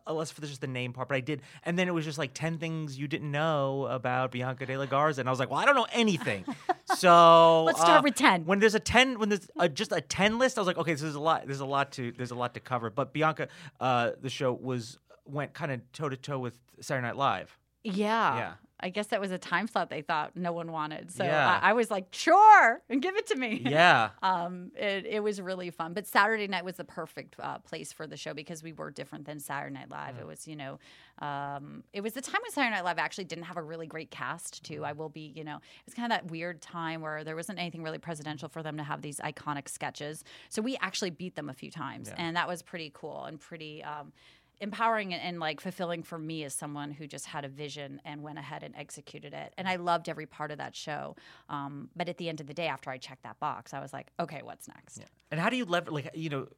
[0.09, 1.09] unless for just the name part.
[1.09, 4.33] But I did, and then it was just like ten things you didn't know about
[4.33, 6.45] Bianca De La Garza, and I was like, well, I don't know anything.
[6.97, 8.45] so Let's start uh, with 10.
[8.45, 10.97] When there's a ten, when there's a, just a ten list, I was like, okay,
[10.97, 11.47] so there's a lot.
[11.47, 12.91] There's a lot to there's a lot to cover.
[12.91, 13.47] But Bianca,
[13.79, 17.57] uh, the show was went kind of toe to toe with Saturday Night Live.
[17.85, 18.37] Yeah.
[18.37, 18.53] Yeah.
[18.83, 21.11] I guess that was a time slot they thought no one wanted.
[21.11, 21.61] So Yeah.
[21.63, 23.61] I, I was like, sure, and give it to me.
[23.65, 24.11] Yeah.
[24.23, 25.93] Um, it, it was really fun.
[25.93, 29.25] But Saturday night was the perfect uh, place for the show because we were different
[29.27, 30.19] than Saturday Night Live.
[30.19, 30.79] It was, you know,
[31.21, 34.11] um, it was the time when Saturday Night Live actually didn't have a really great
[34.11, 34.85] cast, too.
[34.85, 37.59] I will be, you know, it was kind of that weird time where there wasn't
[37.59, 40.25] anything really presidential for them to have these iconic sketches.
[40.49, 42.11] So we actually beat them a few times.
[42.17, 43.83] And that was pretty cool and pretty.
[43.83, 44.13] Um,
[44.61, 48.23] empowering and, and like fulfilling for me as someone who just had a vision and
[48.23, 51.17] went ahead and executed it and i loved every part of that show
[51.49, 53.93] um, but at the end of the day after i checked that box i was
[53.93, 54.99] like okay what's next
[55.31, 55.93] And how do you leverage?
[55.93, 56.49] Like, you know,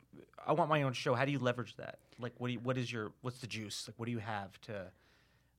[0.47, 1.15] I want my own show.
[1.15, 1.99] How do you leverage that?
[2.19, 3.87] Like, what do you, what is your what's the juice?
[3.87, 4.87] Like, what do you have to?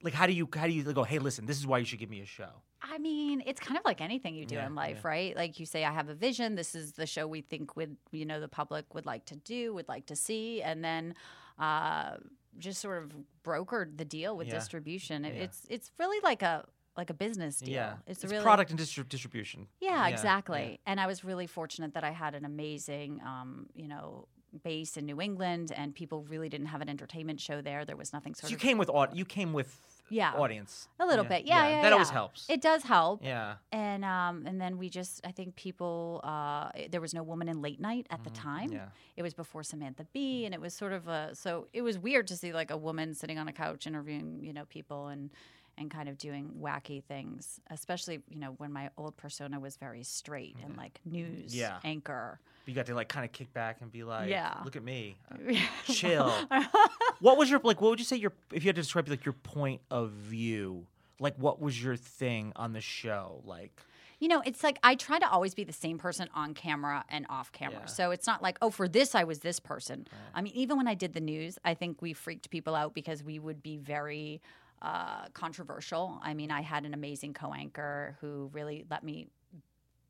[0.01, 1.03] Like, how do you how do you go?
[1.03, 2.49] Hey, listen, this is why you should give me a show.
[2.81, 5.35] I mean, it's kind of like anything you do Yeah, in life, right?
[5.35, 6.55] Like you say, I have a vision.
[6.55, 9.73] This is the show we think would, you know, the public would like to do,
[9.73, 11.13] would like to see, and then
[11.59, 12.17] uh,
[12.57, 13.11] just sort of
[13.43, 14.55] brokered the deal with Yeah.
[14.55, 15.25] distribution.
[15.25, 15.43] It, Yeah.
[15.43, 17.69] It's it's really like a like a business deal.
[17.73, 19.67] Yeah, it's, it's really product and distri- distribution.
[19.79, 20.79] Yeah, exactly.
[20.85, 24.27] And I was really fortunate that I had an amazing, um, you know,
[24.63, 27.83] base in New England, and people really didn't have an entertainment show there.
[27.85, 29.75] There was nothing So you of came with you came with
[30.09, 30.33] Yeah.
[30.33, 32.45] audience a little bit, yeah, yeah, that always helps.
[32.49, 33.21] It does help.
[33.23, 37.47] yeah, And um, and then we just, I think people, uh, there was no woman
[37.49, 38.71] in late night at the time.
[38.71, 38.87] Yeah.
[39.15, 42.27] It was before Samantha Bee, and it was sort of a, so it was weird
[42.27, 45.29] to see like a woman sitting on a couch interviewing, you know, people and
[45.77, 50.03] and kind of doing wacky things, especially you know when my old persona was very
[50.03, 51.79] straight and like news Yeah.
[51.83, 52.39] anchor.
[52.65, 54.55] you got to like kind of kick back and be like, Yeah.
[54.63, 55.17] look at me,
[55.85, 56.31] chill.
[57.19, 57.81] what was your like?
[57.81, 60.85] What would you say your if you had to describe like your point of view?
[61.19, 63.41] Like, what was your thing on the show?
[63.45, 63.71] Like,
[64.19, 67.25] You know, it's like I try to always be the same person on camera and
[67.29, 67.81] off camera.
[67.81, 67.85] Yeah.
[67.85, 70.07] So it's not like, oh, for this, I was this person.
[70.33, 73.23] I mean, even when I did the news, I think we freaked people out because
[73.23, 74.41] we would be very
[74.83, 76.19] uh, controversial.
[76.21, 79.27] I mean, I had an amazing co anchor who really let me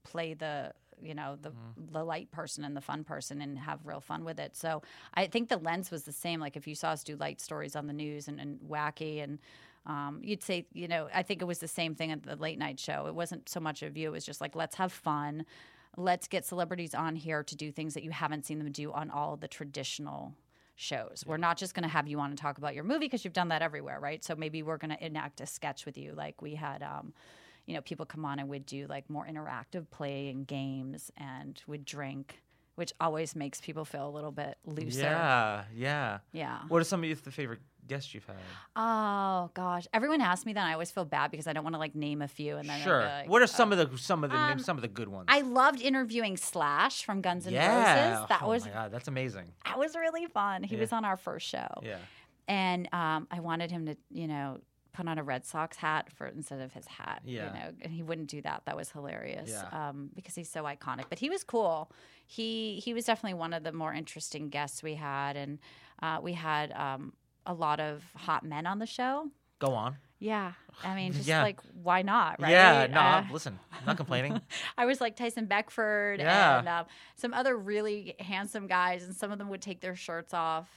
[0.03, 1.51] play the you know the
[1.91, 4.55] the light person and the fun person and have real fun with it.
[4.55, 4.81] So
[5.13, 6.39] i think the lens was the same.
[6.39, 9.39] Like if you saw us do light stories on the news and, and wacky and
[9.85, 12.57] um, you'd say you know i think it was the same thing at the late
[12.57, 13.05] night show.
[13.07, 14.09] It wasn't so much of you.
[14.09, 15.45] It was just like let's have fun.
[15.95, 19.11] Let's get celebrities on here to do things that you haven't seen them do on
[19.11, 20.33] all the traditional
[20.75, 21.23] shows.
[21.25, 23.33] We're not just going to have you on and talk about your movie because you've
[23.33, 24.23] done that everywhere, right?
[24.23, 26.83] So maybe we're going to enact a sketch with you, like we had.
[26.83, 27.13] Um,
[27.65, 31.61] you know, people come on and we'd do like more interactive play and games and
[31.67, 32.42] would drink,
[32.75, 35.01] which always makes people feel a little bit looser.
[35.01, 36.19] yeah, yeah.
[36.31, 36.59] Yeah.
[36.67, 38.35] What are some of the favorite guests you've had?
[38.75, 40.59] Oh gosh, everyone asks me that.
[40.61, 42.67] and I always feel bad because I don't want to like name a few and
[42.69, 43.01] then Sure.
[43.01, 45.25] like, what are some of the some of the um, some of the good ones?
[45.27, 48.13] I loved interviewing Slash from Guns N' yeah.
[48.15, 48.29] Roses.
[48.29, 49.51] That oh was my god, that's amazing.
[49.65, 50.63] that was really fun.
[50.63, 50.81] He Yeah.
[50.81, 51.67] was on our first show.
[51.83, 51.97] Yeah.
[52.47, 54.59] and um, I wanted him to, you know,
[54.93, 57.21] put on a Red Sox hat for instead of his hat.
[57.25, 57.47] Yeah.
[57.47, 58.61] you know, and he wouldn't do that.
[58.65, 59.49] That was hilarious.
[59.51, 59.89] Yeah.
[59.89, 61.05] Um, because he's so iconic.
[61.09, 61.91] But he was cool.
[62.25, 65.59] He he was definitely one of the more interesting guests we had, and
[66.01, 67.13] uh, we had um,
[67.45, 69.29] a lot of hot men on the show.
[69.59, 69.95] Go on.
[70.19, 70.53] Yeah.
[70.83, 71.41] I mean, just Yeah.
[71.41, 72.39] like, why not?
[72.41, 72.51] Right?
[72.51, 74.39] Yeah, no, Uh, listen, I'm not complaining.
[74.77, 76.59] I was like Tyson Beckford Yeah.
[76.59, 80.33] and um, some other really handsome guys, and some of them would take their shirts
[80.33, 80.69] off.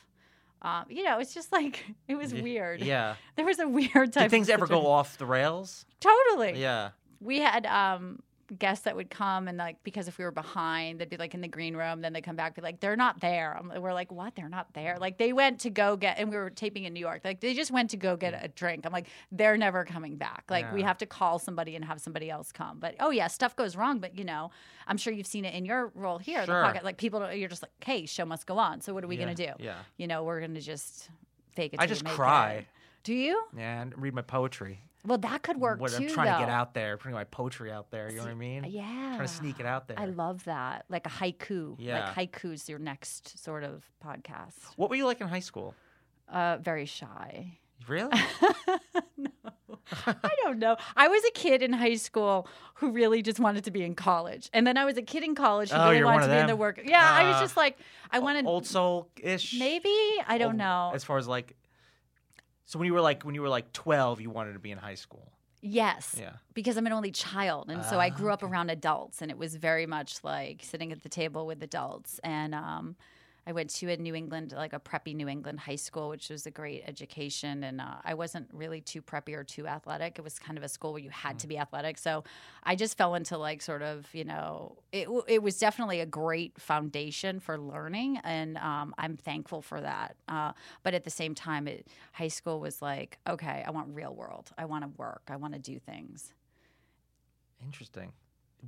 [0.62, 2.80] Um, you know, it's just like it was weird.
[2.80, 3.16] Yeah.
[3.36, 4.24] there was a weird type.
[4.24, 5.86] Did things ever go off the rails?
[6.00, 6.60] Totally.
[6.60, 6.90] Yeah.
[7.20, 8.20] We had um,
[8.58, 11.40] guests that would come and like because if we were behind, they'd be like in
[11.40, 12.00] the green room.
[12.00, 13.60] Then they come back, be like, they're not there.
[13.78, 14.34] We're like, what?
[14.34, 14.92] They're not there.
[14.92, 15.00] Mm-hmm.
[15.00, 17.22] Like they went to go get, and we were taping in New York.
[17.24, 18.44] Like they just went to go get mm.
[18.44, 18.86] a drink.
[18.86, 20.44] I'm like, they're never coming back.
[20.48, 22.78] Like we have to call somebody and have somebody else come.
[22.78, 23.98] But oh yeah, stuff goes wrong.
[23.98, 24.50] But you know,
[24.86, 26.44] I'm sure you've seen it in your role here.
[26.44, 26.62] Sure.
[26.62, 28.80] The podcast, like people, you're just like, hey, show must go on.
[28.80, 29.52] So what are we Yeah, gonna do?
[29.58, 29.78] yeah.
[29.96, 31.10] You know, we're gonna just
[31.54, 31.80] fake it.
[31.80, 32.52] I just cry.
[32.52, 32.66] it.
[33.02, 33.40] Do you?
[33.56, 34.80] Yeah, and read my poetry.
[35.06, 36.04] Well, that could work What too.
[36.04, 38.10] I'm trying to get out there, putting my poetry out there.
[38.10, 38.64] You know what I mean?
[38.68, 38.82] Yeah.
[39.16, 39.98] Trying to sneak it out there.
[39.98, 40.84] I love that.
[40.88, 41.76] Like a haiku.
[41.78, 42.06] Yeah.
[42.14, 44.54] Like haiku's your next sort of podcast.
[44.76, 45.74] What were you like in high school?
[46.28, 47.58] Uh, very shy.
[47.88, 48.10] Really?
[49.18, 49.30] No.
[50.06, 50.76] I don't know.
[50.96, 54.50] I was a kid in high school who really just wanted to be in college.
[54.52, 56.40] And then I was a kid in college who Oh, really wanted to of be
[56.40, 56.58] in the them?
[56.58, 56.80] work.
[56.84, 57.40] Yeah, I was Ah.
[57.40, 57.78] just like,
[58.10, 59.54] I wanted Old soul ish.
[59.58, 59.94] maybe,
[60.26, 60.90] I don't know.
[60.94, 61.54] As far as like,
[62.66, 64.78] so when you were like when you were like 12, you wanted to be in
[64.78, 65.32] high school.
[65.62, 66.14] Yes.
[66.20, 66.32] Yeah.
[66.54, 67.70] Because I'm an only child.
[67.70, 70.92] And so I Ah, grew up around adults and it was very much like sitting
[70.92, 72.20] at the table with adults.
[72.22, 72.94] And um,
[73.46, 76.46] I went to a New England, like a preppy New England high school, which was
[76.46, 77.62] a great education.
[77.62, 80.18] And uh, I wasn't really too preppy or too athletic.
[80.18, 81.40] It was kind of a school where you had Mm.
[81.40, 81.98] to be athletic.
[81.98, 82.24] So
[82.64, 86.60] I just fell into like sort of, you know, it, it was definitely a great
[86.60, 88.18] foundation for learning.
[88.24, 90.16] And um, I'm thankful for that.
[90.28, 94.14] Uh, but at the same time, it, high school was like, okay, I want real
[94.14, 94.50] world.
[94.58, 95.22] I want to work.
[95.28, 96.32] I want to do things.
[97.64, 98.12] Interesting.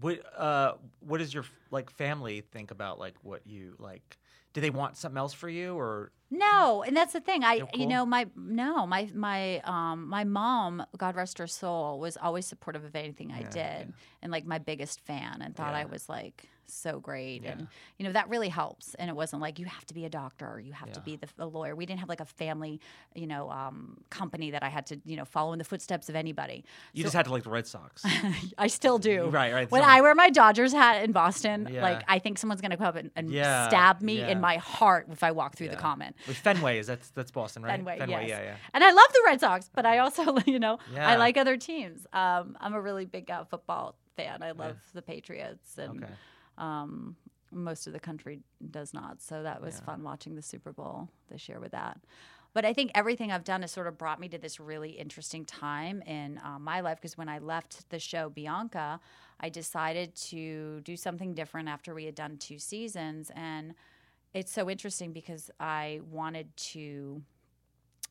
[0.00, 4.18] What uh what does your like family think about like what you like?
[4.58, 6.10] Do they want something else for you or?
[6.32, 7.44] No, and that's the thing.
[7.44, 12.00] I, You're you know, my no, my my um my mom, God rest her soul,
[12.00, 15.74] was always supportive of anything I Yeah, did, and like my biggest fan, and thought
[15.74, 17.52] I was like so great, Yeah.
[17.52, 18.94] and you know that really helps.
[18.94, 21.16] And it wasn't like you have to be a doctor, or you have to be
[21.16, 21.74] the, a lawyer.
[21.76, 22.80] We didn't have like a family,
[23.14, 26.16] you know, um, company that I had to you know follow in the footsteps of
[26.16, 26.64] anybody.
[26.92, 28.04] you just had to like the Red Sox?
[28.58, 29.28] I still do.
[29.38, 31.82] Right, right, When so- I wear my Dodgers hat in Boston, Yeah.
[31.82, 34.28] like I think someone's gonna come up and, and Yeah, stab me yeah.
[34.28, 35.80] in my heart if I walk through the Yeah.
[35.80, 36.14] common.
[36.26, 37.76] With Fenway is that's that's Boston, right?
[37.76, 38.28] Fenway, yes.
[38.28, 38.56] yeah, yeah.
[38.74, 41.08] And I love the Red Sox, but I also, you know, Yeah.
[41.08, 42.06] I like other teams.
[42.12, 44.42] Um, I'm a really big uh, football fan.
[44.42, 46.12] I love the Patriots, and Okay.
[46.58, 47.16] Um,
[47.50, 48.40] most of the country
[48.70, 49.22] does not.
[49.22, 51.98] So that was fun watching the Super Bowl this year with that.
[52.54, 55.44] But I think everything I've done has sort of brought me to this really interesting
[55.44, 59.00] time in uh, my life because when I left the show Bianca,
[59.40, 63.30] I decided to do something different after we had done two seasons.
[63.36, 63.74] And
[64.34, 67.22] it's so interesting because I wanted to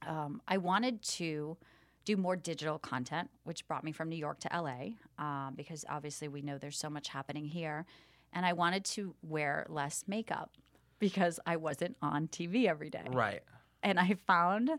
[0.05, 1.57] um, I wanted to
[2.05, 6.27] do more digital content, which brought me from New York to LA, um, because obviously
[6.27, 7.85] we know there's so much happening here.
[8.33, 10.51] And I wanted to wear less makeup
[10.99, 13.05] because I wasn't on TV every day.
[13.09, 13.41] Right.
[13.83, 14.69] And I found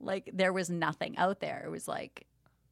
[0.00, 1.62] like there was nothing out there.
[1.66, 2.26] It was like,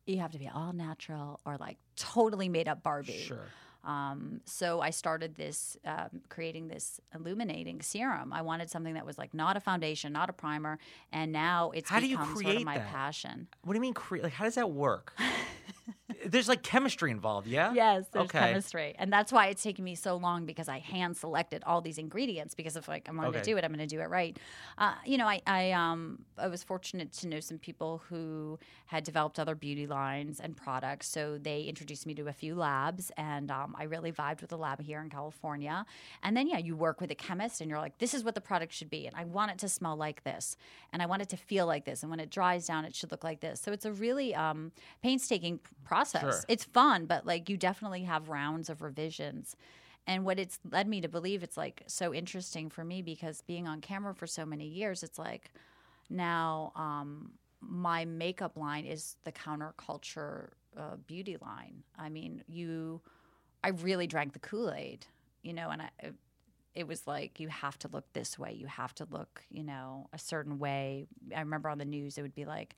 [0.07, 3.19] you have to be all natural or like totally made up Barbie.
[3.19, 3.47] Sure.
[3.85, 8.33] Um, so I started this, um, creating this illuminating serum.
[8.33, 10.79] I wanted something that was like not a foundation, not a primer,
[11.13, 12.89] and now it's How do you become sort create of my that?
[12.89, 13.49] passion.
[13.65, 15.15] What do you mean cre- like how does that work?
[16.27, 17.71] There's like chemistry involved, yeah?
[17.75, 18.39] Yes, there's Okay.
[18.39, 21.97] chemistry, and that's why it's taken me so long because I hand selected all these
[21.97, 23.41] ingredients because if like I'm going to Okay.
[23.41, 24.37] do it, I'm going to do it right.
[24.77, 29.05] Uh, you know, I I um I was fortunate to know some people who had
[29.05, 33.51] developed other beauty lines and products, so they introduced me to a few labs, and
[33.51, 35.87] um, I really vibed with the lab here in California.
[36.23, 38.41] And then yeah, you work with a chemist, and you're like, this is what the
[38.41, 40.57] product should be, and I want it to smell like this,
[40.93, 43.11] and I want it to feel like this, and when it dries down, it should
[43.13, 43.61] look like this.
[43.61, 46.22] So it's a really um, painstaking process.
[46.23, 46.45] Sure.
[46.49, 49.57] It's fun, but like you definitely have rounds of revisions.
[50.07, 53.69] And what it's led me to believe, it's like so interesting for me because being
[53.69, 55.51] on camera for so many years, it's like
[56.11, 61.85] now um, my makeup line is the counterculture uh, beauty line.
[61.99, 63.01] I mean, you,
[63.63, 65.07] I really drank the Kool Aid,
[65.43, 65.91] you know, and I,
[66.75, 70.09] it was like you have to look this way, you have to look, you know,
[70.13, 71.07] a certain way.
[71.35, 72.77] I remember on the news it would be like.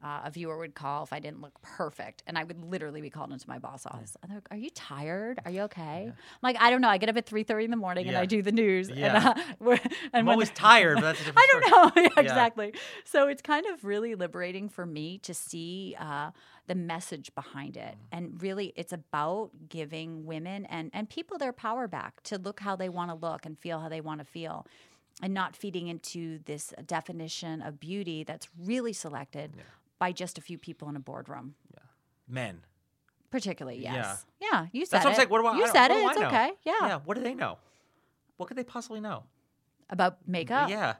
[0.00, 3.10] Uh, a viewer would call if I didn't look perfect, and I would literally be
[3.10, 4.16] called into my boss office.
[4.22, 5.40] And they're like, "Are you tired?
[5.44, 6.88] Are you okay?" I'm like, "I don't know.
[6.88, 9.16] I get up at three thirty in the morning and I do the news." Yeah.
[9.16, 11.92] And, uh, we're, and I'm always tired, but that's a different I don't know.
[12.02, 12.20] Yeah, Yeah.
[12.20, 12.74] exactly.
[13.04, 16.30] So it's kind of really liberating for me to see uh,
[16.68, 17.94] the message behind it.
[17.96, 18.06] Mm.
[18.12, 22.76] And really, it's about giving women and, and people their power back to look how
[22.76, 24.64] they want to look and feel how they want to feel.
[25.20, 29.50] And not feeding into this definition of beauty that's really selected
[29.98, 31.54] by just a few people in a boardroom.
[32.26, 32.60] Men.
[33.30, 33.94] Particularly, Yeah.
[33.94, 34.26] yes.
[34.40, 35.16] Yeah, you said That's what I'm it.
[35.16, 35.28] saying.
[35.30, 35.56] What do I?
[35.56, 35.96] You I said it.
[36.06, 36.52] It's okay.
[36.64, 36.72] Yeah.
[36.82, 36.98] Yeah.
[37.04, 37.58] What do they know?
[38.36, 39.24] What could they possibly know?
[39.90, 40.68] About makeup.
[40.70, 40.94] Yeah.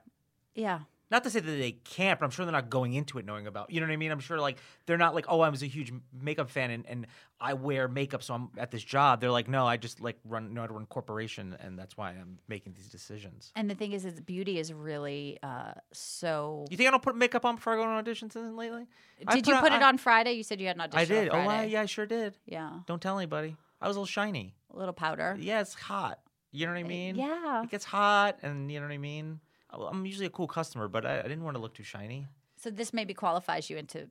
[0.55, 0.81] Yeah.
[1.11, 3.47] Not to say that they can't, but I'm sure they're not going into it knowing
[3.47, 3.71] about.
[3.71, 4.11] You know what I mean?
[4.11, 7.07] I'm sure like they're not like, oh, I was a huge makeup fan and, and
[7.41, 9.21] I wear makeup, so I'm at this job.
[9.21, 12.11] They're like, no, I just like run, know how to run corporation, and that's why
[12.11, 13.53] I'm making these decisions.
[13.57, 16.67] And the thing is, is beauty is really uh, so.
[16.71, 18.87] You think I don't put makeup on before I go on auditions lately?
[19.27, 20.33] I Did you on- put it I- on Friday?
[20.33, 21.01] You said you had an audition.
[21.01, 21.29] I did.
[21.31, 22.37] On Oh, I, yeah, I sure did.
[22.45, 22.81] Yeah.
[22.87, 23.57] Don't tell anybody.
[23.81, 24.55] I was a little shiny.
[24.75, 25.37] A little powder.
[25.41, 26.19] Yeah, it's hot.
[26.51, 27.21] You know what I mean?
[27.21, 27.63] Uh, yeah.
[27.63, 29.41] It gets hot, and you know what I mean.
[29.71, 32.27] I'm usually a cool customer, but I, I didn't want to look too shiny.
[32.57, 34.09] So this maybe qualifies you into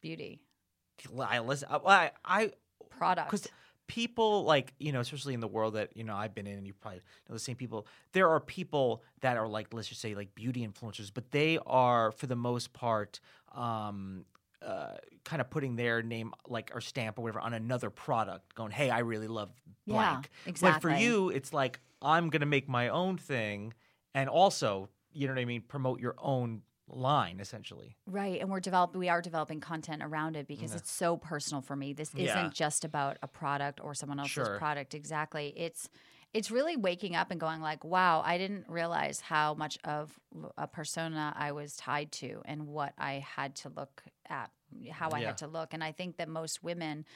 [0.00, 0.40] beauty
[1.20, 1.68] I listen.
[1.70, 2.52] I I
[2.90, 3.30] product.
[3.30, 3.48] because
[3.86, 6.66] people like you know, especially in the world that you know I've been in, and
[6.66, 7.86] you probably know the same people.
[8.12, 12.12] There are people that are like let's just say like beauty influencers, but they are
[12.12, 13.20] for the most part.
[13.54, 14.24] Um,
[14.64, 18.70] uh, kind of putting their name like or stamp or whatever on another product, going,
[18.70, 19.50] "Hey, I really love
[19.84, 20.70] Yeah, exactly.
[20.72, 23.74] But for you, it's like I'm gonna make my own thing,
[24.14, 27.96] and also, you know what I mean, promote your own line essentially.
[28.06, 28.98] Right, and we're developing.
[28.98, 31.94] We are developing content around it because it's so personal for me.
[31.94, 32.48] This isn't Yeah.
[32.50, 34.58] just about a product or someone else's Sure.
[34.58, 34.94] product.
[34.94, 35.52] Exactly.
[35.56, 35.88] It's
[36.34, 40.18] it's really waking up and going like, wow, I didn't realize how much of
[40.58, 44.50] a persona I was tied to and what I had to look at,
[44.90, 45.26] how I Yeah.
[45.28, 45.72] had to look.
[45.72, 47.06] And I think that most women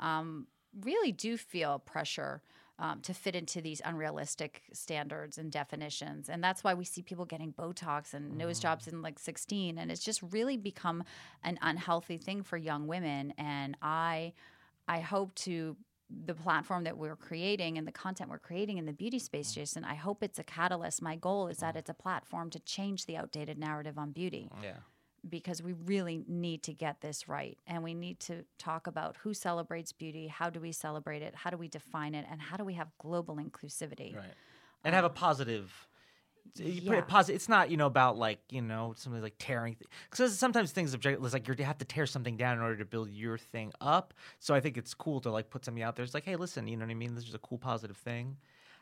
[0.00, 0.48] um,
[0.80, 2.42] really do feel pressure
[2.78, 6.28] um, to fit into these unrealistic standards and definitions.
[6.28, 8.62] And that's why we see people getting Botox and nose mm.
[8.62, 9.78] jobs in like 16.
[9.78, 11.04] And it's just really become
[11.42, 13.32] an unhealthy thing for young women.
[13.38, 14.32] And I,
[14.88, 15.76] I hope to
[16.26, 19.54] the platform that we're creating and the content we're creating in the beauty space, mm.
[19.54, 21.00] Jason, I hope it's a catalyst.
[21.00, 21.78] My goal is that mm.
[21.78, 24.78] it's a platform to change the outdated narrative on beauty Yeah.
[25.28, 27.58] Because we really need to get this right.
[27.66, 31.50] And we need to talk about who celebrates beauty, how do we celebrate it, how
[31.50, 34.14] do we define it, and how do we have global inclusivity.
[34.16, 34.24] Right.
[34.84, 35.72] And have a positive.
[36.56, 37.36] You put it positive.
[37.36, 39.76] It's not you know about like you know something like tearing
[40.10, 42.84] because sometimes things object it's like you have to tear something down in order to
[42.84, 44.12] build your thing up.
[44.40, 46.04] So I think it's cool to like put something out there.
[46.04, 47.14] It's like hey, listen, you know what I mean.
[47.14, 48.36] This is a cool positive thing.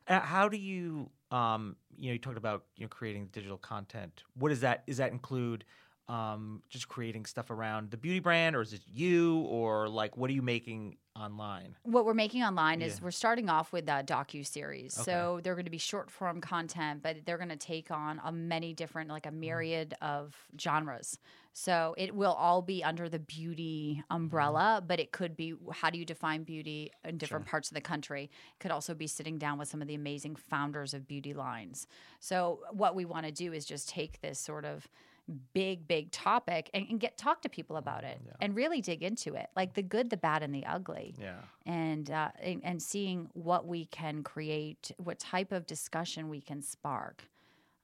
[0.09, 4.24] Uh, how do you um you know you talked about you know creating digital content.
[4.35, 5.64] What does that is that include?
[6.09, 10.29] Um, just creating stuff around the beauty brand, or is it you, or like what
[10.29, 11.77] are you making online?
[11.85, 14.93] What we're making online is we're starting off with a docu series.
[14.95, 18.33] So they're going to be short form content, but they're going to take on a
[18.33, 19.41] many different, like a Mm-hmm.
[19.41, 21.19] myriad of genres.
[21.55, 24.87] So it will all be under the beauty umbrella, Mm-hmm.
[24.88, 28.25] but it could be how do you define beauty in different parts of the country?
[28.25, 31.87] It could also be sitting down with some of the amazing founders of beauty lines.
[32.21, 34.88] So what we want to do is just take this sort of
[35.33, 39.35] big big topic and, and get talk to people about it and really dig into
[39.35, 41.40] it like the good the bad and the ugly Yeah.
[41.66, 46.62] and uh, and, and seeing what we can create, what type of discussion we can
[46.62, 47.25] spark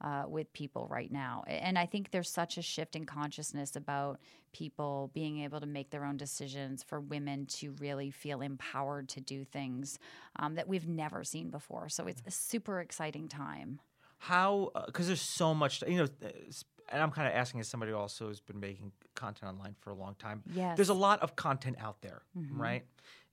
[0.00, 1.42] uh, with people right now.
[1.48, 4.20] And I think there's such a shift in consciousness about
[4.52, 9.20] people being able to make their own decisions, for women to really feel empowered to
[9.20, 9.98] do things
[10.36, 11.88] um, that we've never seen before.
[11.88, 13.80] So it's a super exciting time.
[14.18, 16.28] how because there's so much you know uh,
[16.90, 19.74] and i'm kind of asking as somebody also who also has been making content online
[19.80, 20.76] for a long time Yes.
[20.76, 22.84] there's a lot of content out there right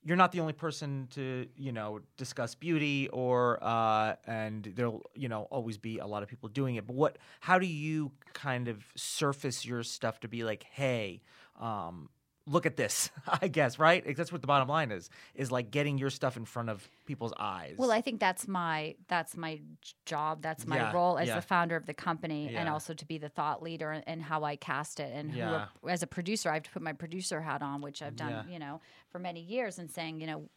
[0.04, 5.28] you're not the only person to you know discuss beauty or uh, and there'll you
[5.28, 8.68] know always be a lot of people doing it but what how do you kind
[8.68, 11.22] of surface your stuff to be like hey
[11.60, 12.08] um,
[12.48, 13.10] look at this
[13.42, 16.44] i guess right that's what the bottom line is is like getting your stuff in
[16.44, 19.60] front of people's eyes Well, I think that's my that's my
[20.04, 20.42] job.
[20.42, 21.36] That's my Yeah, role as yeah.
[21.36, 24.56] the founder of the company, and also to be the thought leader and, how I
[24.56, 25.12] cast it.
[25.14, 25.66] And Yeah.
[25.82, 28.30] who, as a producer, I have to put my producer hat on, which I've done,
[28.30, 28.52] Yeah.
[28.52, 28.80] you know,
[29.10, 30.48] for many years, and saying, you know,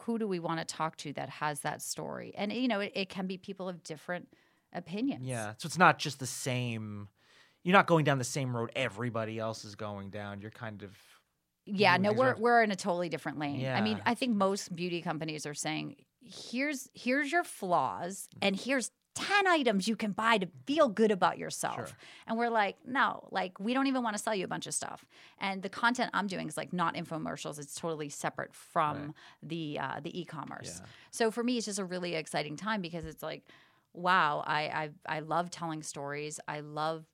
[0.00, 2.32] who do we want to talk to that has that story?
[2.36, 4.28] And you know, it, it can be people of different
[4.72, 5.24] opinions.
[5.26, 5.54] Yeah.
[5.58, 7.08] So it's not just the same.
[7.64, 10.40] You're not going down the same road everybody else is going down.
[10.40, 10.96] You're kind of.
[11.66, 13.66] Yeah, no, we're we're in a totally different lane.
[13.66, 18.90] I mean, I think most beauty companies are saying, here's here's your flaws and here's
[19.18, 21.74] 10 items you can buy to feel good about yourself.
[21.74, 21.96] Sure.
[22.28, 24.74] And we're like, no, like we don't even want to sell you a bunch of
[24.74, 25.04] stuff.
[25.40, 27.58] And the content I'm doing is like not infomercials.
[27.58, 30.80] It's totally separate from the uh, the e-commerce.
[30.80, 30.86] Yeah.
[31.10, 33.42] So for me, it's just a really exciting time because it's like,
[33.92, 36.38] wow, I I, I love telling stories.
[36.46, 37.04] I love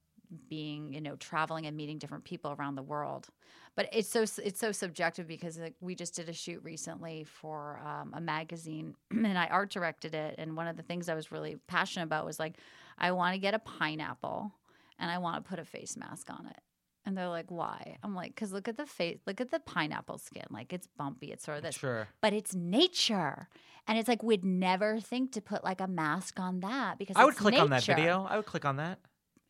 [0.49, 3.29] being you know traveling and meeting different people around the world
[3.77, 7.81] but it's so it's so subjective because like, we just did a shoot recently for
[7.85, 11.33] um, a magazine and i art directed it and one of the things i was
[11.33, 12.57] really passionate about was like
[12.99, 14.53] i want to get a pineapple
[14.99, 16.61] and i want to put a face mask on it
[17.07, 17.99] And they're like, why?
[18.03, 20.47] I'm like, because look at the face, look at the pineapple skin.
[20.51, 21.33] Like it's bumpy.
[21.33, 21.75] It's sort of this.
[21.77, 22.09] Sure.
[22.23, 23.49] But it's nature.
[23.87, 27.27] And it's like, we'd never think to put like a mask on that because I
[27.27, 28.27] would click on that video.
[28.29, 29.01] I would click on that.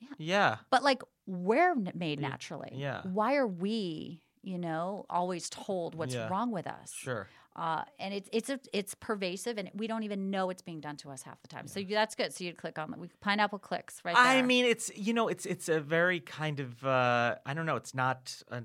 [0.00, 0.08] Yeah.
[0.18, 0.56] Yeah.
[0.70, 2.72] But like, we're made naturally.
[2.74, 3.02] yeah.
[3.04, 6.28] Why are we, you know, always told what's Yeah.
[6.28, 6.92] wrong with us?
[6.94, 7.28] Sure.
[7.56, 10.96] Uh, and it's it's a, it's pervasive, and we don't even know it's being done
[10.96, 11.68] to us half the time.
[11.68, 12.34] So you, that's good.
[12.34, 14.24] So you'd click on the we, pineapple clicks right there.
[14.24, 17.76] I mean, it's you know, it's it's a very kind of uh, I don't know.
[17.76, 18.42] It's not.
[18.50, 18.64] A,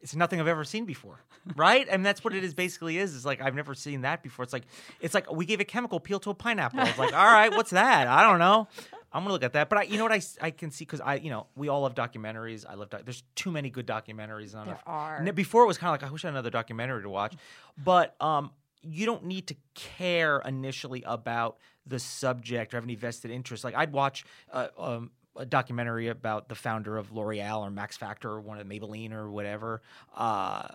[0.00, 1.20] it's nothing I've ever seen before,
[1.56, 1.86] right?
[1.90, 2.54] And that's what it is.
[2.54, 4.44] Basically, is is like I've never seen that before.
[4.44, 4.64] It's like
[5.02, 6.80] it's like we gave a chemical peel to a pineapple.
[6.80, 8.08] It's like, all right, what's that?
[8.08, 8.66] I don't know.
[9.12, 9.68] I'm gonna look at that.
[9.68, 10.12] But I, you know what?
[10.12, 12.64] I, I can see because I, you know, we all love documentaries.
[12.68, 12.90] I love.
[12.90, 15.22] Doc- there's too many good documentaries on There are.
[15.32, 17.34] Before it was kind of like I wish I had another documentary to watch,
[17.82, 18.50] but um,
[18.82, 23.64] you don't need to care initially about the subject or have any vested interest.
[23.64, 28.30] Like I'd watch uh, um, a documentary about the founder of L'Oreal or Max Factor
[28.30, 29.82] or one of Maybelline or whatever,
[30.16, 30.68] uh,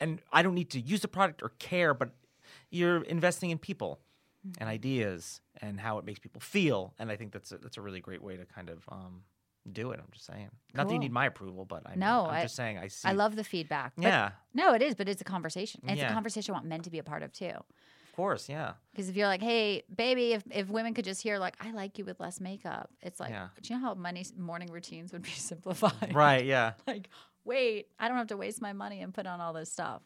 [0.00, 2.10] and I don't need to use the product or care, but
[2.70, 4.00] you're investing in people
[4.58, 7.80] and ideas and how it makes people feel, and I think that's a, that's a
[7.80, 8.84] really great way to kind of.
[8.90, 9.22] Um,
[9.72, 9.98] do it.
[9.98, 10.50] I'm just saying.
[10.74, 12.76] Not that you need my approval, but I No, I'm I- just saying.
[12.76, 13.08] I see.
[13.08, 13.94] I love the feedback.
[13.96, 15.80] Yeah, No, it is, but it's a conversation.
[15.88, 16.10] It's Yeah.
[16.10, 17.46] a conversation I want men to be a part of too.
[17.46, 18.46] of course.
[18.50, 18.74] Yeah.
[18.92, 21.96] Because if you're like, hey, baby, if, if women could just hear, like, I like
[21.96, 23.48] you with less makeup, it's like, Yeah.
[23.62, 26.14] do you know how money morning routines would be simplified?
[26.14, 26.44] Right.
[26.44, 26.74] Yeah.
[26.86, 27.08] like,
[27.46, 30.02] wait, I don't have to waste my money and put on all this stuff.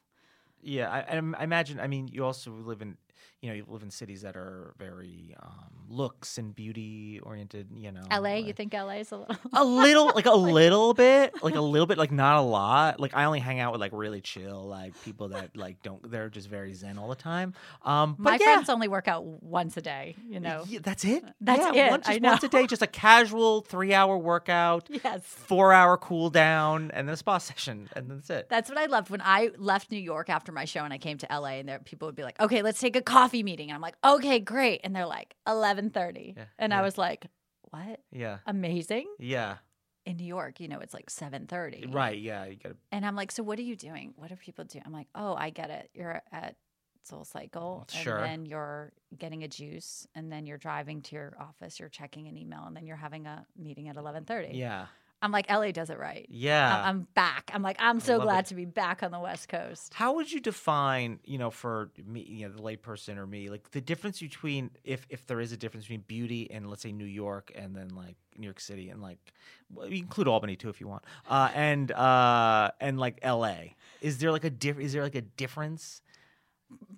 [0.63, 1.81] Yeah, I, I I imagine.
[1.81, 2.97] I mean, you also live in,
[3.41, 7.69] you know, you live in cities that are very um, looks and beauty oriented.
[7.75, 9.37] You know, LA, you think LA is a little.
[9.53, 12.99] a little, like a little bit, like a little bit, like not a lot.
[13.01, 16.11] Like I only hang out with like really chill, like people that like don't.
[16.11, 17.55] They're just very zen all the time.
[17.83, 20.65] Um, but my yeah, friends only work out once a day, you know?
[20.69, 21.25] yeah, that's it.
[21.41, 25.23] That's yeah, it, Once, I just once a day, just a casual three-hour workout, Yes.
[25.25, 28.49] four-hour cool down, and then a spa session, and that's it.
[28.49, 31.19] That's what I loved when I left New York after my show and I came
[31.19, 33.75] to LA and there people would be like, "Okay, let's take a coffee meeting." And
[33.77, 36.79] I'm like, "Okay, great." And they're like, "11:30." Yeah, And yeah.
[36.79, 37.27] I was like,
[37.71, 38.01] "What?
[38.11, 39.59] yeah, Amazing." yeah,
[40.07, 41.87] In New York, you know, it's like 7:30.
[41.93, 42.19] right.
[42.19, 42.77] Yeah, you gotta.
[42.93, 44.15] And I'm like, "So what are you doing?
[44.17, 45.91] What are people doing?" I'm like, "Oh, I get it.
[45.95, 46.57] You're at
[47.05, 48.19] Soul Cycle and Sure.
[48.19, 52.37] then you're getting a juice and then you're driving to your office, you're checking an
[52.37, 54.87] email and then you're having a meeting at 11:30." Yeah,
[55.21, 56.83] I'm like, "LA does it right." yeah.
[56.85, 57.51] I'm, back.
[57.53, 58.47] I'm like, I'm so glad it.
[58.49, 59.95] to be back on the West Coast.
[59.95, 63.71] How would you define, you know, for me, you know, the layperson or me, like
[63.73, 67.05] the difference between if if there is a difference between beauty and let's say New
[67.05, 69.33] York and then like New York City and like
[69.73, 73.75] well, you include Albany too if you want, uh, and uh, and like L.A.
[74.01, 76.03] Is there like a diff- Is there like a difference?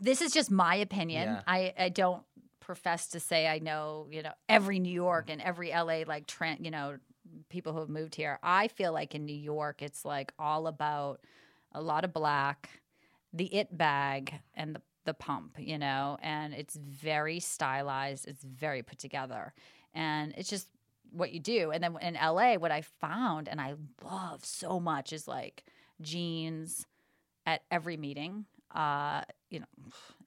[0.00, 1.28] this is just my opinion.
[1.28, 1.42] Yeah.
[1.46, 2.22] I, I don't
[2.60, 6.64] profess to say I know, you know, every New York and every LA like Trent,
[6.64, 6.98] you know,
[7.48, 8.38] people who have moved here.
[8.42, 11.20] I feel like in New York it's like all about
[11.72, 12.80] a lot of black,
[13.32, 18.82] the it bag and the the pump, you know, and it's very stylized, it's very
[18.82, 19.54] put together.
[19.94, 20.68] And it's just
[21.10, 21.70] what you do.
[21.70, 23.74] And then in LA what I found and I
[24.04, 25.64] love so much is like
[26.02, 26.86] jeans
[27.46, 28.44] at every meeting.
[28.74, 29.66] Uh, you know,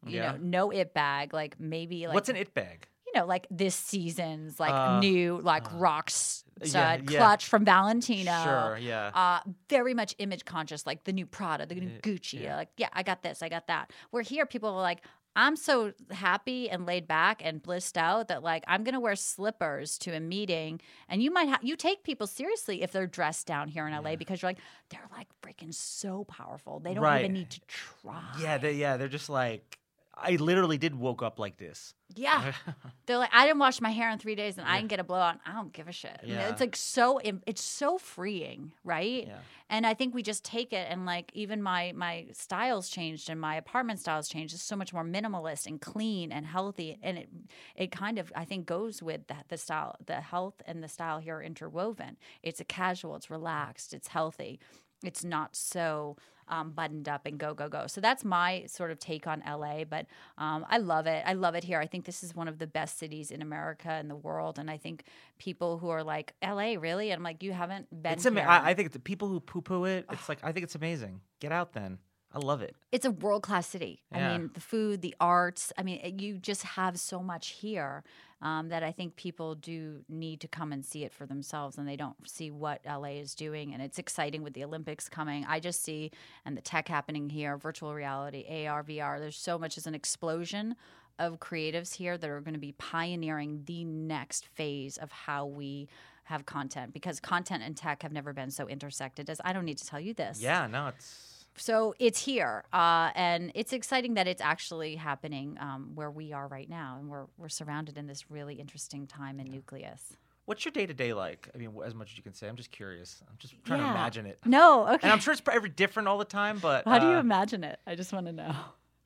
[0.05, 0.31] you Yeah.
[0.33, 2.87] know, no it bag, like maybe like What's an it bag?
[3.13, 7.17] You know, like this season's like Uh, new like rock stud yeah, yeah.
[7.19, 8.31] clutch from Valentino.
[8.43, 9.11] Sure, yeah.
[9.13, 9.39] Uh,
[9.69, 12.41] very much image conscious, like the new Prada, the new Uh, Gucci.
[12.41, 12.55] yeah.
[12.55, 13.91] Like, yeah, I got this, I got that.
[14.11, 15.01] Where here, people are like,
[15.35, 19.97] I'm so happy and laid back and blissed out that like I'm gonna wear slippers
[19.99, 23.67] to a meeting, and you might ha- you take people seriously if they're dressed down
[23.67, 24.59] here in LA because you're like
[24.91, 26.79] they're like freaking so powerful.
[26.79, 27.21] They don't Right.
[27.21, 28.21] even need to try.
[28.39, 29.79] Yeah, they, yeah, they're just like
[30.15, 31.95] I literally did woke up like this.
[32.15, 32.53] Yeah.
[33.07, 35.03] They're like, I didn't wash my hair in three days and I didn't get a
[35.03, 35.39] blowout.
[35.45, 36.19] I don't give a shit.
[36.23, 36.49] You know, Yeah.
[36.49, 39.25] It's like so, it's so freeing, right?
[39.25, 39.39] Yeah.
[39.69, 43.41] And I think we just take it and like even my my styles changed and
[43.41, 44.53] my apartment styles changed.
[44.53, 46.99] It's so much more minimalist and clean and healthy.
[47.01, 47.29] And it
[47.75, 51.17] it kind of I think goes with that the style, the health and the style
[51.17, 52.17] here are interwoven.
[52.43, 54.59] It's a casual, it's relaxed, it's healthy.
[55.03, 57.87] It's not so um, buttoned up and go go go.
[57.87, 59.83] So that's my sort of take on LA.
[59.83, 60.05] But
[60.37, 61.23] um, I love it.
[61.25, 61.79] I love it here.
[61.79, 64.59] I think this is one of the best cities in America and the world.
[64.59, 65.03] And I think
[65.37, 68.71] people who are like LA, really, and I'm like, you haven't been It's ama- I,
[68.71, 71.21] I think the people who poo poo it, it's like I think it's amazing.
[71.39, 71.99] Get out then.
[72.33, 72.75] I love it.
[72.91, 74.01] it's a world class city.
[74.11, 74.29] Yeah.
[74.33, 75.71] I mean, the food, the arts.
[75.77, 78.03] I mean, you just have so much here
[78.41, 81.87] um, that I think people do need to come and see it for themselves, and
[81.87, 83.73] they don't see what LA is doing.
[83.73, 85.45] And it's exciting with the Olympics coming.
[85.47, 86.11] I just see
[86.43, 89.19] and the tech happening here, virtual reality, AR, VR.
[89.19, 90.75] There's so much as an explosion
[91.19, 95.87] of creatives here that are going to be pioneering the next phase of how we
[96.25, 99.77] have content because content and tech have never been so intersected as I don't need
[99.77, 100.41] to tell you this.
[100.41, 105.91] Yeah, no, it's So it's here, uh, and it's exciting that it's actually happening um,
[105.95, 109.47] where we are right now, and we're we're surrounded in this really interesting time in
[109.51, 110.17] nucleus.
[110.45, 111.47] what's your day to day like?
[111.53, 112.47] I mean, as much as you can say.
[112.47, 113.21] I'm just curious.
[113.29, 114.39] I'm just trying to imagine it.
[114.45, 114.99] No, okay.
[115.03, 117.63] And I'm sure it's every different all the time, but How do you uh, imagine
[117.63, 117.79] it?
[117.87, 118.55] I just want to know.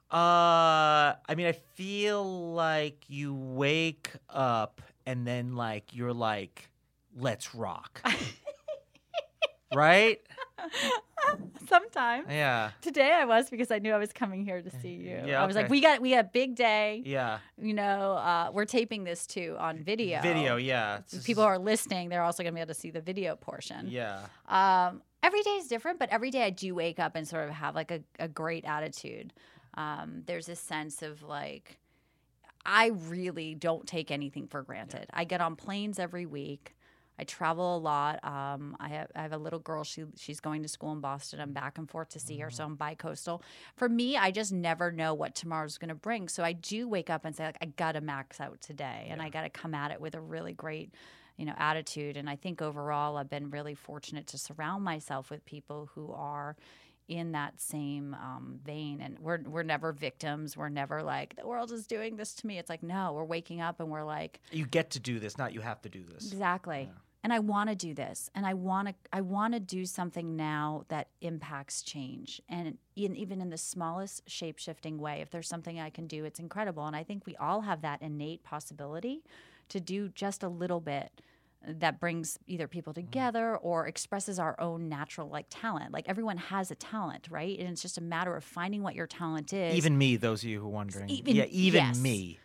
[0.09, 6.69] Uh, I mean, I feel like you wake up and then like you're like,
[7.15, 8.01] let's rock,
[9.75, 10.19] right?
[11.67, 12.27] Sometimes.
[12.29, 15.21] Yeah, Today I was because I knew I was coming here to see you.
[15.25, 17.01] Yeah, I was like, we got we got a big day.
[17.05, 17.39] yeah.
[17.61, 20.21] You know, uh, we're taping this too on video.
[20.21, 20.99] Video, yeah.
[20.99, 22.09] It's If just- People are listening.
[22.09, 23.87] They're also going to be able to see the video portion.
[23.89, 27.49] Yeah, Um, every day is different, but every day I do wake up and sort
[27.49, 29.33] of have like a, a great attitude.
[29.73, 31.77] Um, there's a sense of like,
[32.65, 35.07] I really don't take anything for granted.
[35.13, 36.75] I get on planes every week.
[37.19, 38.23] I travel a lot.
[38.23, 39.83] Um, I, have, I have a little girl.
[39.83, 41.39] She she's going to school in Boston.
[41.39, 43.41] I'm back and forth to see her, so I'm bi-coastal.
[43.75, 46.27] For me, I just never know what tomorrow's going to bring.
[46.29, 49.29] So I do wake up and say like, I gotta max out today, and I
[49.29, 50.93] gotta come at it with a really great,
[51.37, 52.17] you know, attitude.
[52.17, 56.55] And I think overall, I've been really fortunate to surround myself with people who are
[57.07, 59.01] in that same um, vein.
[59.01, 60.57] And we're we're never victims.
[60.57, 62.57] We're never like the world is doing this to me.
[62.59, 65.53] It's like no, we're waking up and we're like you get to do this, not
[65.53, 66.31] you have to do this.
[66.31, 66.89] Exactly.
[67.27, 68.95] And I want to do this, and I want to.
[69.11, 74.29] I want to do something now that impacts change, and in, even in the smallest
[74.29, 75.19] shape shifting way.
[75.19, 76.85] If there's something I can do, it's incredible.
[76.85, 79.25] And I think we all have that innate possibility
[79.67, 81.11] to do just a little bit
[81.67, 83.03] that brings either people mm.
[83.03, 85.91] together or expresses our own natural like talent.
[85.91, 87.59] Like everyone has a talent, right?
[87.59, 89.75] And it's just a matter of finding what your talent is.
[89.75, 91.09] Even me, those of you who are wondering.
[91.09, 91.99] Even- yeah, even yes.
[91.99, 92.39] me.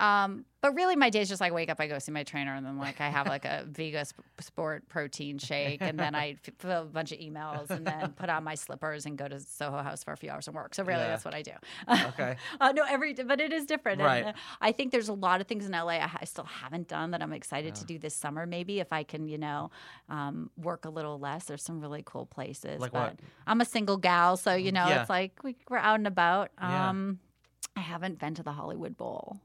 [0.00, 2.54] Um, but really, my day is just like wake up, I go see my trainer,
[2.54, 6.30] and then like I have like a Vega sp- Sport protein shake, and then I
[6.46, 9.38] f- fill a bunch of emails, and then put on my slippers and go to
[9.40, 10.74] Soho House for a few hours and work.
[10.74, 11.08] So really, Yeah.
[11.08, 11.52] that's what I do.
[11.88, 12.36] Okay.
[12.60, 14.00] uh, no, every but it is different.
[14.00, 14.18] Right.
[14.24, 16.44] And, uh, I think there's a lot of things in LA I, ha- I still
[16.44, 18.44] haven't done that I'm excited to do this summer.
[18.46, 19.70] Maybe if I can, you know,
[20.08, 21.44] um, work a little less.
[21.44, 22.80] There's some really cool places.
[22.80, 23.20] Like but what?
[23.46, 25.00] I'm a single gal, so you know, Yeah.
[25.02, 26.50] it's like we, we're out and about.
[26.60, 26.88] Yeah.
[26.90, 27.20] Um,
[27.76, 29.38] I haven't been to the Hollywood Bowl.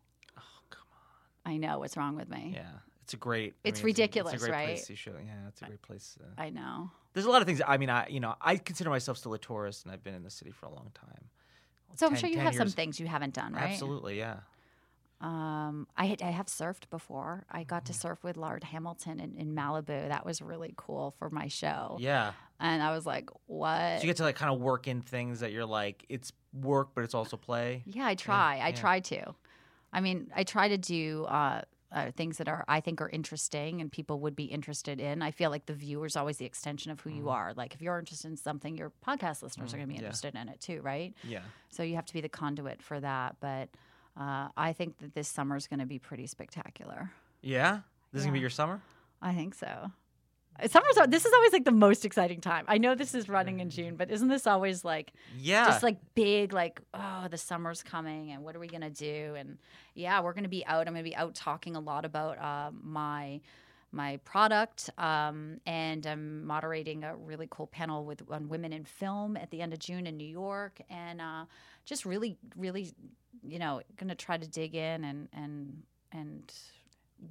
[1.45, 2.53] I know what's wrong with me.
[2.55, 2.71] Yeah,
[3.03, 3.53] it's a great.
[3.65, 4.67] I It's mean, ridiculous, it's a, great right?
[4.67, 5.11] Place to show.
[5.11, 6.17] Yeah, it's a great place.
[6.21, 6.91] Uh, I know.
[7.13, 7.61] there's a lot of things.
[7.65, 10.23] I mean, I you know I consider myself still a tourist, and I've been in
[10.23, 11.29] the city for a long time.
[11.95, 13.71] So I'm sure you 10 have some things you haven't done, right?
[13.71, 14.37] Absolutely, yeah.
[15.23, 17.45] Um, I had, I have surfed before.
[17.49, 20.09] I got to surf with Laird Hamilton in, in Malibu.
[20.09, 21.97] That was really cool for my show.
[21.99, 22.33] Yeah.
[22.59, 23.99] And I was like, what?
[23.99, 26.89] So you get to like kind of work in things that you're like, it's work,
[26.93, 27.83] but it's also play.
[27.85, 28.59] Yeah, I try.
[28.61, 28.75] I yeah.
[28.75, 29.33] try to.
[29.93, 33.79] I mean, I try to do uh, uh, things that are I think are interesting
[33.79, 35.21] and people would be interested in.
[35.21, 37.53] I feel like the viewer is always the extension of who you are.
[37.55, 40.05] Like if you're interested in something, your podcast listeners are going to be yeah.
[40.05, 41.13] interested in it too, right?
[41.23, 41.41] Yeah.
[41.69, 43.35] So you have to be the conduit for that.
[43.39, 43.69] But
[44.19, 47.11] uh, I think that this summer is going to be pretty spectacular.
[47.41, 47.79] Yeah.
[48.11, 48.79] This is gonna be your summer.
[49.21, 49.91] I think so.
[50.67, 52.65] Summer's this is always like the most exciting time.
[52.67, 55.65] I know this is running in June, but isn't this always like Yeah.
[55.65, 59.57] just like big like oh the summer's coming and what are we gonna do and
[59.95, 63.41] yeah we're gonna be out i'm gonna be out talking a lot about um, my
[63.91, 69.35] my product um, and i'm moderating a really cool panel with on women in film
[69.37, 71.45] at the end of june in new york and uh,
[71.85, 72.91] just really really
[73.43, 76.53] you know gonna try to dig in and and and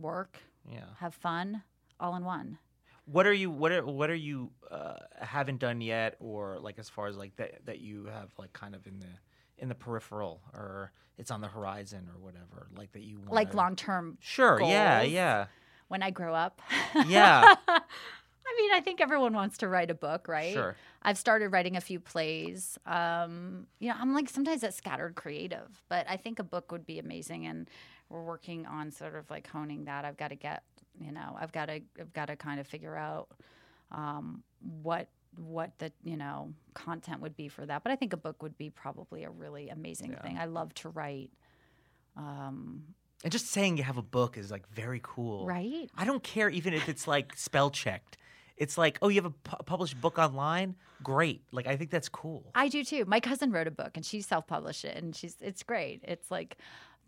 [0.00, 0.38] work
[0.70, 0.80] yeah.
[0.98, 1.62] have fun
[2.00, 2.58] all in one
[3.04, 3.50] What are you?
[3.50, 7.34] What are what are you uh, haven't done yet, or like as far as like
[7.36, 9.06] that that you have like kind of in the
[9.58, 13.54] in the peripheral, or it's on the horizon, or whatever, like that you want like
[13.54, 14.60] long term Sure.
[14.62, 15.02] Yeah.
[15.02, 15.46] Yeah.
[15.88, 16.60] when i grow up
[17.06, 17.54] Yeah.
[18.44, 20.52] I mean, I think everyone wants to write a book, right?
[20.52, 20.76] Sure.
[21.02, 22.76] I've started writing a few plays.
[22.86, 26.84] Um, you know, I'm like sometimes that scattered creative, but I think a book would
[26.84, 27.70] be amazing, and
[28.10, 30.04] we're working on sort of like honing that.
[30.04, 30.64] I've got to get,
[31.00, 33.28] you know, I've got to, I've got to kind of figure out
[33.90, 34.42] um,
[34.82, 37.82] what what the you know content would be for that.
[37.82, 40.36] But I think a book would be probably a really amazing thing.
[40.38, 41.30] I love to write.
[42.16, 42.82] Um,
[43.24, 45.46] And just saying you have a book is like very cool.
[45.46, 45.88] Right.
[45.96, 48.18] I don't care even if it's like spell checked.
[48.58, 50.76] It's like, oh, you have a pu- published book online?
[51.02, 51.42] Great.
[51.52, 52.44] Like, I think that's cool.
[52.54, 53.04] I do too.
[53.06, 56.00] My cousin wrote a book and she self-published it and she's it's great.
[56.04, 56.58] It's like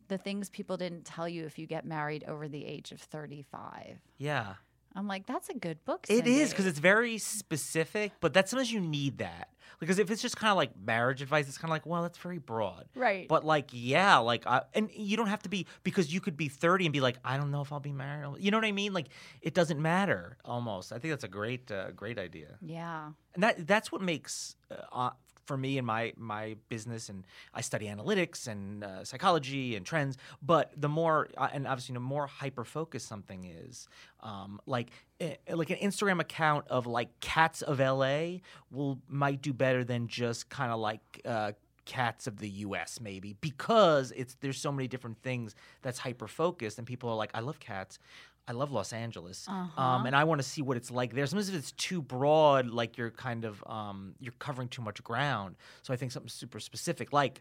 [0.09, 4.01] the things people didn't tell you if you get married over the age of 35.
[4.19, 4.55] Yeah.
[4.97, 6.07] I'm like that's a good book.
[6.09, 9.49] It is because it's very specific, but that's sometimes you need that.
[9.81, 12.17] because if it's just kind of like marriage advice, it's kind of like, well, that's
[12.19, 12.85] very broad.
[12.95, 13.27] Right.
[13.27, 16.49] But like, yeah, like, I, and you don't have to be because you could be
[16.49, 18.37] 30 and be like, I don't know if I'll be married.
[18.39, 18.93] You know what I mean?
[18.93, 19.09] Like,
[19.43, 20.93] it doesn't matter almost.
[20.93, 22.57] I think that's a great, uh, great idea.
[22.65, 23.11] yeah.
[23.35, 25.11] And that that's what makes uh,
[25.47, 30.17] for me and my my business and I study analytics and uh, psychology and trends.
[30.43, 33.89] But the more uh, and obviously the more hyper focused something is,
[34.21, 34.91] um, like
[35.21, 38.39] eh, like an Instagram account of like cats of LA
[38.71, 41.21] will might do better than just kind of like.
[41.25, 41.53] Uh,
[41.87, 46.79] cats of the US maybe because it's there's so many different things that's hyper focused
[46.79, 47.99] and people are like I love cats
[48.47, 51.25] I love Los Angeles, um, and I want to see what it's like there.
[51.27, 55.57] Sometimes if it's too broad, like you're kind of um, you're covering too much ground.
[55.83, 57.41] So I think something super specific, like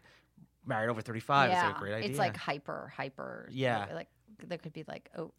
[0.66, 2.08] married over thirty five, is a great idea.
[2.10, 3.48] It's like hyper, hyper.
[3.52, 3.86] Yeah.
[3.94, 4.08] Like
[4.46, 5.32] there could be like oh,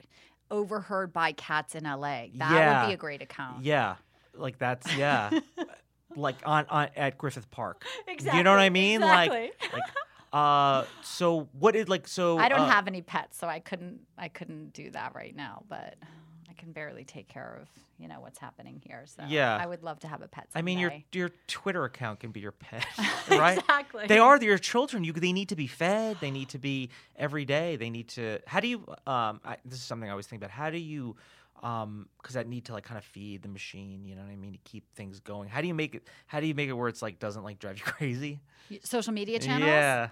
[0.52, 1.98] overheard by cats in LA.
[2.00, 2.82] That Yeah.
[2.84, 3.64] would be a great account.
[3.66, 3.96] yeah,
[4.36, 5.32] like that's yeah,
[6.16, 7.84] like on, on at Griffith Park.
[8.08, 8.38] Exactly.
[8.38, 9.02] You know what I mean?
[9.02, 9.52] Exactly.
[9.62, 9.84] Like, like
[10.36, 12.38] uh, so what is like so?
[12.38, 14.02] I don't uh, have any pets, so I couldn't.
[14.18, 15.64] I couldn't do that right now.
[15.70, 15.96] But
[16.50, 19.06] I can barely take care of you know what's happening here.
[19.06, 19.56] So Yeah.
[19.56, 20.48] I would love to have a pet.
[20.54, 22.86] I mean, your your Twitter account can be your pet,
[23.30, 23.58] right?
[23.58, 24.08] Exactly.
[24.08, 25.06] They are your children.
[25.06, 26.18] You they need to be fed.
[26.20, 27.78] They need to be every day.
[27.78, 28.40] They need to.
[28.46, 28.80] How do you?
[29.08, 30.52] Um, I, this is something I always think about.
[30.52, 31.16] How do you?
[31.66, 34.06] Um, because I need to like kind of feed the machine.
[34.06, 35.50] You know what I mean to keep things going.
[35.50, 36.08] How do you make it?
[36.28, 38.40] How do you make it where it's like doesn't like drive you crazy?
[38.84, 39.64] social media channels.
[39.68, 40.10] Yeah.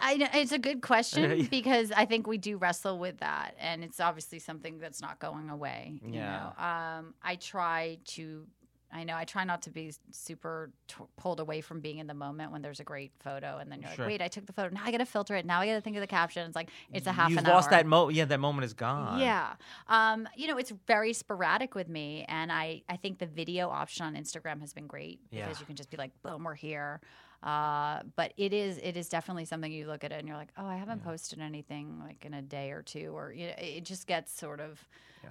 [0.00, 4.00] I it's a good question because I think we do wrestle with that, and it's
[4.00, 6.00] obviously something that's not going away.
[6.04, 6.50] You Yeah.
[6.58, 8.46] know, um, I try to.
[8.94, 12.14] I know I try not to be super t- pulled away from being in the
[12.14, 14.04] moment when there's a great photo, and then you're Sure.
[14.04, 14.72] like, "Wait, I took the photo.
[14.74, 15.44] Now I got to filter it.
[15.44, 17.44] Now I got to think of the caption." It's like it's a half You've an
[17.46, 17.78] lost hour.
[17.78, 18.08] that mo.
[18.08, 19.18] Yeah, that moment is gone.
[19.20, 19.54] Yeah.
[19.88, 22.24] Um, you know, it's very sporadic with me.
[22.28, 25.44] And I, I think the video option on Instagram has been great Yeah.
[25.46, 27.00] because you can just be like, boom, we're here.
[27.42, 30.52] Uh, but it is it is definitely something you look at it and you're like,
[30.56, 33.84] oh, I haven't posted anything like in a day or two, or you know, it
[33.84, 34.82] just gets sort of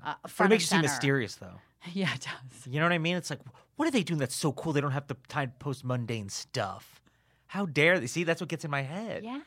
[0.06, 1.60] uh, front it makes you seem mysterious, though.
[1.94, 2.68] yeah, it does.
[2.68, 3.18] You know what I mean?
[3.18, 3.40] It's like,
[3.76, 4.74] what are they doing that's so cool?
[4.74, 7.02] They don't have the time to post mundane stuff.
[7.48, 8.08] How dare they?
[8.08, 9.24] See, that's what gets in my head.
[9.24, 9.42] Yeah.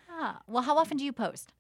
[0.47, 1.53] Well, how often do you post?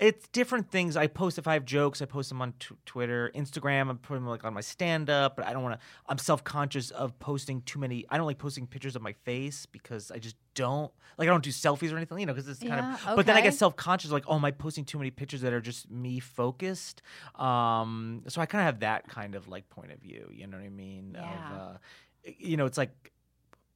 [0.00, 0.96] It's different things.
[0.96, 2.02] I post if I have jokes.
[2.02, 3.90] I post them on t- Twitter, Instagram.
[3.90, 5.86] I put them like on my stand up, but I don't want to.
[6.08, 8.04] I'm self conscious of posting too many.
[8.10, 11.28] I don't like posting pictures of my face because I just don't like.
[11.28, 13.16] I don't do selfies or anything, you know, because it's kind Yeah, of.
[13.16, 15.52] But then I get self conscious, like, oh, am I posting too many pictures that
[15.52, 17.00] are just me focused?
[17.36, 20.28] Um, so I kind of have that kind of like point of view.
[20.32, 21.14] You know what I mean?
[21.16, 21.52] Of, Yeah.
[21.54, 21.76] uh,
[22.38, 23.12] you know, it's like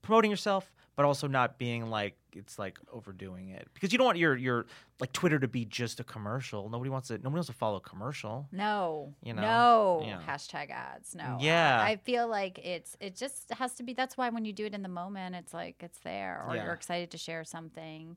[0.03, 4.18] promoting yourself but also not being like it's like overdoing it because you don't want
[4.18, 4.66] your your
[4.99, 7.80] like twitter to be just a commercial nobody wants to nobody wants to follow a
[7.80, 9.42] commercial No, You know?
[9.42, 10.20] no Yeah.
[10.26, 11.14] hashtag ads.
[11.14, 11.80] No, Yeah.
[11.80, 13.92] I, feel like it's it just has to be.
[13.94, 16.64] That's why when you do it in the moment, it's like it's there, or Yeah.
[16.64, 18.16] you're excited to share something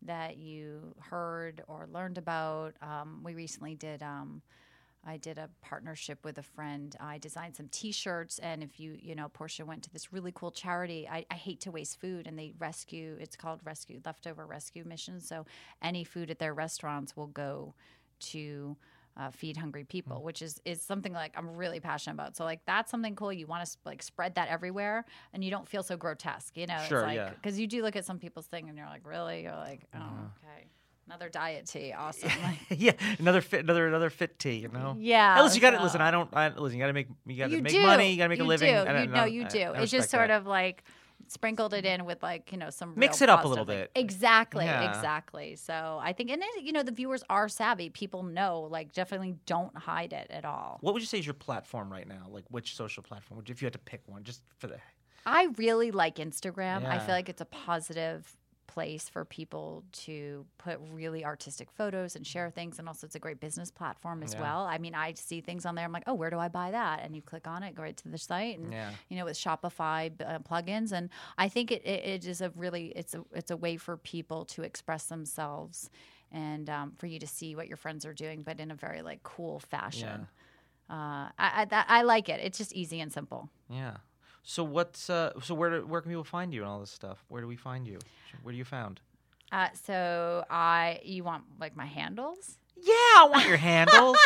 [0.00, 2.74] that you heard or learned about.
[2.80, 4.02] Um, we recently did.
[4.02, 4.40] Um,
[5.04, 6.94] I did a partnership with a friend.
[7.00, 10.50] I designed some T-shirts, and if you, you know, Portia went to this really cool
[10.52, 11.08] charity.
[11.10, 13.16] I, I hate to waste food, and they rescue.
[13.20, 15.20] It's called Rescue Leftover Rescue Mission.
[15.20, 15.44] So
[15.82, 17.74] any food at their restaurants will go
[18.20, 18.76] to
[19.16, 20.22] uh, feed hungry people, Mm.
[20.22, 22.34] which is is something like I'm really passionate about.
[22.36, 23.30] So like that's something cool.
[23.32, 26.56] You want to like spread that everywhere, and you don't feel so grotesque.
[26.56, 27.30] You know, Sure, it's like yeah.
[27.30, 29.42] because you do look at some people's thing, and you're like, really?
[29.42, 30.68] You're like, oh, okay.
[31.06, 32.30] Another diet tea, awesome.
[32.70, 35.82] Yeah another fit another another fit tea you know Yeah, listen you got to so-
[35.82, 37.82] listen i don't I, listen you got to make you got to you make do.
[37.82, 39.00] money you got to make a living Do.
[39.00, 39.62] You, no, you I- do.
[39.62, 40.38] I it's just sort that.
[40.40, 40.84] of like
[41.28, 43.80] sprinkled it in with like you know some Mix real it up a little thing.
[43.82, 43.90] bit.
[43.94, 44.90] Exactly, Yeah.
[44.94, 45.56] exactly.
[45.56, 47.88] So I think, and it, you know, the viewers are savvy.
[47.90, 50.78] People know, like, definitely don't hide it at all.
[50.82, 53.52] what would you say is your platform right now like which social platform would you,
[53.52, 54.76] if you had to pick one just for the
[55.24, 56.84] I really like Instagram.
[56.84, 58.36] I feel like it's a positive
[58.72, 63.18] place for people to put really artistic photos and share things and also it's a
[63.26, 64.40] great business platform as Yeah.
[64.42, 64.62] well.
[64.64, 67.00] I mean, I see things on there I'm like, "Oh, where do I buy that?"
[67.02, 68.90] and you click on it, go right to the site and Yeah.
[69.08, 72.86] you know, with Shopify uh, plugins and I think it, it, it is a really
[72.96, 75.90] it's a it's a way for people to express themselves
[76.30, 79.02] and um, for you to see what your friends are doing but in a very
[79.02, 80.26] like cool fashion.
[80.90, 82.40] Uh, I I, that, I like it.
[82.42, 83.48] It's just easy and simple.
[83.70, 83.96] yeah
[84.42, 87.24] so what's uh so where do, where can people find you and all this stuff
[87.28, 87.98] where do we find you
[88.42, 89.00] where do you found
[89.52, 92.56] Uh, so I, you want like my handles?
[92.80, 94.16] Yeah, I want your handles.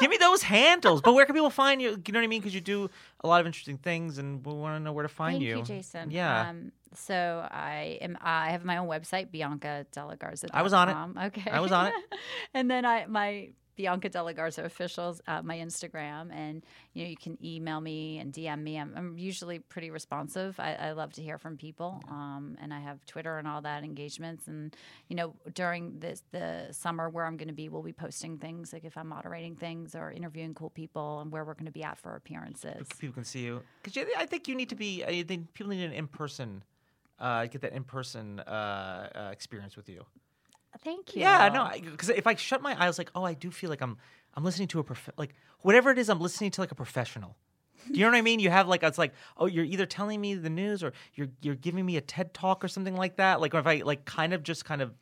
[0.00, 1.00] Give me those handles.
[1.02, 1.90] But where can people find you?
[1.90, 2.40] You know what I mean?
[2.40, 2.90] Because you do
[3.22, 5.54] a lot of interesting things, and we want to know where to find you.
[5.54, 5.74] Thank you.
[5.76, 6.10] you, Jason.
[6.10, 6.48] Yeah.
[6.48, 8.18] Um, so I am.
[8.20, 10.50] I have my own website, Bianca Delagarza.
[10.52, 11.26] I was on it.
[11.26, 11.50] Okay.
[11.50, 11.94] I was on it.
[12.54, 17.16] and then I my Bianca Della Garza officials, uh, my Instagram, and you know you
[17.16, 18.78] can email me and DM me.
[18.78, 20.58] I'm, I'm usually pretty responsive.
[20.60, 23.84] I, I love to hear from people, um, and I have Twitter and all that
[23.84, 24.48] engagements.
[24.48, 24.76] And
[25.08, 28.72] you know during this the summer where I'm going to be, we'll be posting things
[28.72, 31.82] like if I'm moderating things or interviewing cool people and where we're going to be
[31.82, 32.86] at for appearances.
[32.98, 35.04] people can see you because I think you need to be.
[35.04, 36.62] I think people need an in person,
[37.18, 40.04] uh, get that in person uh, uh, experience with you.
[40.82, 41.22] Thank you.
[41.22, 43.96] Yeah, no, because if I shut my eyes, like, oh, I do feel like I'm
[44.34, 47.36] I'm listening to a prof- like whatever it is, I'm listening to like a professional.
[47.90, 48.40] Do you know what I mean?
[48.40, 51.54] You have like it's like oh, you're either telling me the news or you're you're
[51.54, 53.40] giving me a TED talk or something like that.
[53.40, 54.92] Like if I like kind of just kind of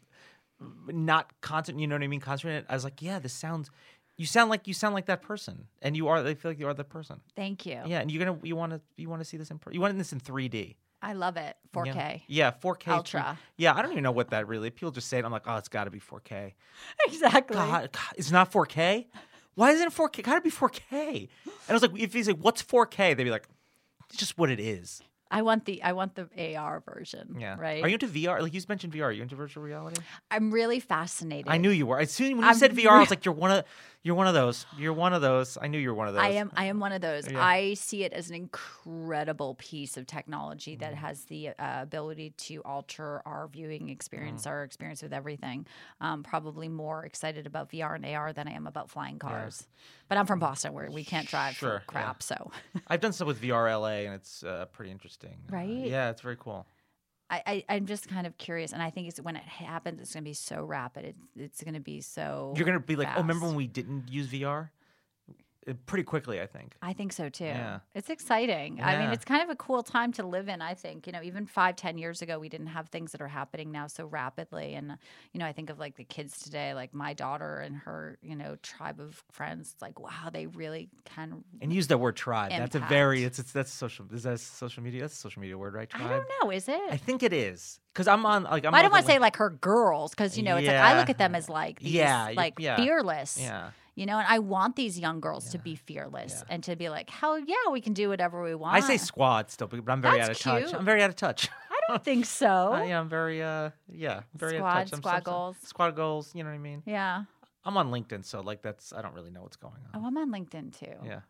[0.86, 2.20] not constant, you know what I mean?
[2.20, 2.64] Concentrate.
[2.68, 3.70] I was like, yeah, this sounds.
[4.16, 6.16] You sound like you sound like that person, and you are.
[6.18, 7.20] I feel like you are that person.
[7.36, 7.80] Thank you.
[7.86, 9.96] Yeah, and you're gonna you want to you want to see this in you want
[9.96, 10.74] this in 3D.
[11.00, 11.56] I love it.
[11.72, 12.22] 4K.
[12.26, 12.88] Yeah, 4K.
[12.88, 13.38] Ultra.
[13.56, 14.70] Yeah, I don't even know what that really.
[14.70, 15.24] People just say it.
[15.24, 16.54] I'm like, oh, it's got to be 4K.
[17.06, 17.54] Exactly.
[17.54, 19.06] God, God, it's not 4K.
[19.54, 20.22] Why isn't it 4K?
[20.22, 21.28] Got to be 4K.
[21.44, 23.16] And I was like, if he's like, what's 4K?
[23.16, 23.48] They'd be like,
[24.08, 25.02] it's just what it is.
[25.30, 27.36] I want the I want the AR version.
[27.38, 27.56] Yeah.
[27.58, 27.84] Right.
[27.84, 28.40] Are you into VR?
[28.40, 29.02] Like you mentioned VR.
[29.04, 30.00] Are you into virtual reality?
[30.30, 31.48] I'm really fascinated.
[31.48, 32.00] I knew you were.
[32.00, 33.64] As soon when you I'm said VR, I was like, you're one of
[34.02, 34.64] you're one of those.
[34.78, 35.58] You're one of those.
[35.60, 36.22] I knew you were one of those.
[36.22, 36.50] I am.
[36.56, 37.30] I am one of those.
[37.30, 37.44] Yeah.
[37.44, 41.04] I see it as an incredible piece of technology that Mm-hmm.
[41.06, 44.50] has the uh, ability to alter our viewing experience, Mm.
[44.50, 45.66] our experience with everything.
[46.00, 49.66] Um, probably more excited about VR and AR than I am about flying cars.
[50.08, 51.84] But I'm from Boston, where we can't drive Sure, for yeah.
[51.86, 52.22] crap.
[52.22, 52.50] So
[52.88, 55.36] I've done stuff with VR LA, and it's uh, pretty interesting.
[55.52, 55.68] Uh, Right?
[55.68, 56.66] yeah, it's very cool.
[57.30, 60.14] I, I, I'm just kind of curious, and I think it's when it happens, it's
[60.14, 61.04] going to be so rapid.
[61.04, 62.54] It's, it's going to be so.
[62.56, 64.70] You're gonna be like, oh, remember when we didn't use VR?
[65.68, 66.74] Uh, Pretty quickly, I think.
[66.82, 67.44] I think so too.
[67.44, 67.80] Yeah.
[67.94, 68.80] It's exciting.
[68.82, 71.06] I mean, it's kind of a cool time to live in, I think.
[71.06, 73.86] You know, even five, ten years ago, we didn't have things that are happening now
[73.86, 74.74] so rapidly.
[74.74, 74.96] And,
[75.32, 78.36] you know, I think of like the kids today, like my daughter and her, you
[78.36, 79.72] know, tribe of friends.
[79.72, 81.44] It's like, wow, they really can.
[81.60, 82.50] And use the word tribe.
[82.50, 84.06] That's a very it's, it's that's social.
[84.12, 85.02] Is that social media?
[85.02, 85.88] That's a social media word, right?
[85.94, 86.80] I don't know, is it?
[86.90, 88.74] I think it is because I'm on like I'm.
[88.74, 91.10] I don't want to say like her girls because, you know, it's like I look
[91.10, 92.76] at them as like, these, Yeah, like yeah.
[92.76, 93.38] fearless.
[93.40, 93.70] Yeah.
[93.98, 97.10] You know, and I want these young girls to be fearless and to be like,
[97.10, 98.76] hell yeah, we can do whatever we want.
[98.76, 100.62] I say squad still, but I'm very out of That's touch.
[100.62, 100.74] cute.
[100.76, 101.48] I'm very out of touch.
[101.68, 102.80] I don't think so.
[102.86, 104.92] Yeah, I'm very uh yeah very out Squad, of touch.
[104.92, 105.56] I'm squad some- goals.
[105.64, 106.32] Squad goals.
[106.32, 106.84] You know what I mean?
[106.86, 107.24] yeah.
[107.64, 110.00] I'm on LinkedIn, so like that's I don't really know what's going on.
[110.00, 110.94] Oh, I'm on LinkedIn too.
[111.04, 111.20] Yeah.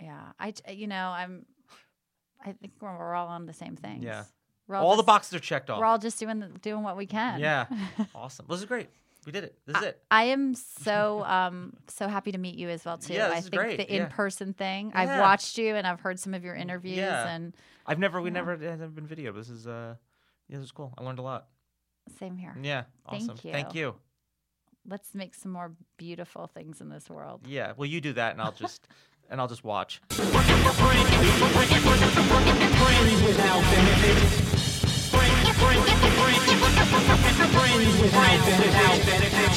[0.00, 0.20] Yeah.
[0.38, 1.44] I you know, I'm,
[2.44, 4.04] I think we're, we're all on the same things.
[4.04, 4.22] Yeah.
[4.68, 5.80] We're All the boxes are checked off.
[5.80, 7.40] We're all just doing, the, doing what we can.
[7.40, 7.66] Yeah.
[8.14, 8.46] awesome.
[8.48, 8.88] This is great.
[9.26, 9.58] We did it.
[9.66, 10.02] This is it.
[10.10, 13.14] I am so um so happy to meet you as well too.
[13.14, 13.76] Yeah, this I is think great.
[13.78, 14.92] the in person thing.
[14.94, 15.00] Yeah.
[15.00, 17.28] I've watched you and I've heard some of your interviews Yeah.
[17.28, 17.54] and
[17.86, 19.32] I've never we never it hasn't been video.
[19.32, 19.94] This is uh
[20.48, 20.92] yeah, this is cool.
[20.98, 21.46] I learned a lot.
[22.18, 22.54] same here.
[22.60, 22.84] Yeah.
[23.10, 23.36] Thank Awesome.
[23.38, 23.80] Thank you.
[23.86, 23.94] you.
[24.86, 27.46] Let's make some more beautiful things in this world.
[27.46, 27.72] Yeah.
[27.76, 28.86] Well, you do that, and I'll just
[29.30, 30.02] and I'll just watch.
[30.08, 30.30] Brains
[33.22, 34.73] without benefit
[37.48, 39.53] friends without benefits.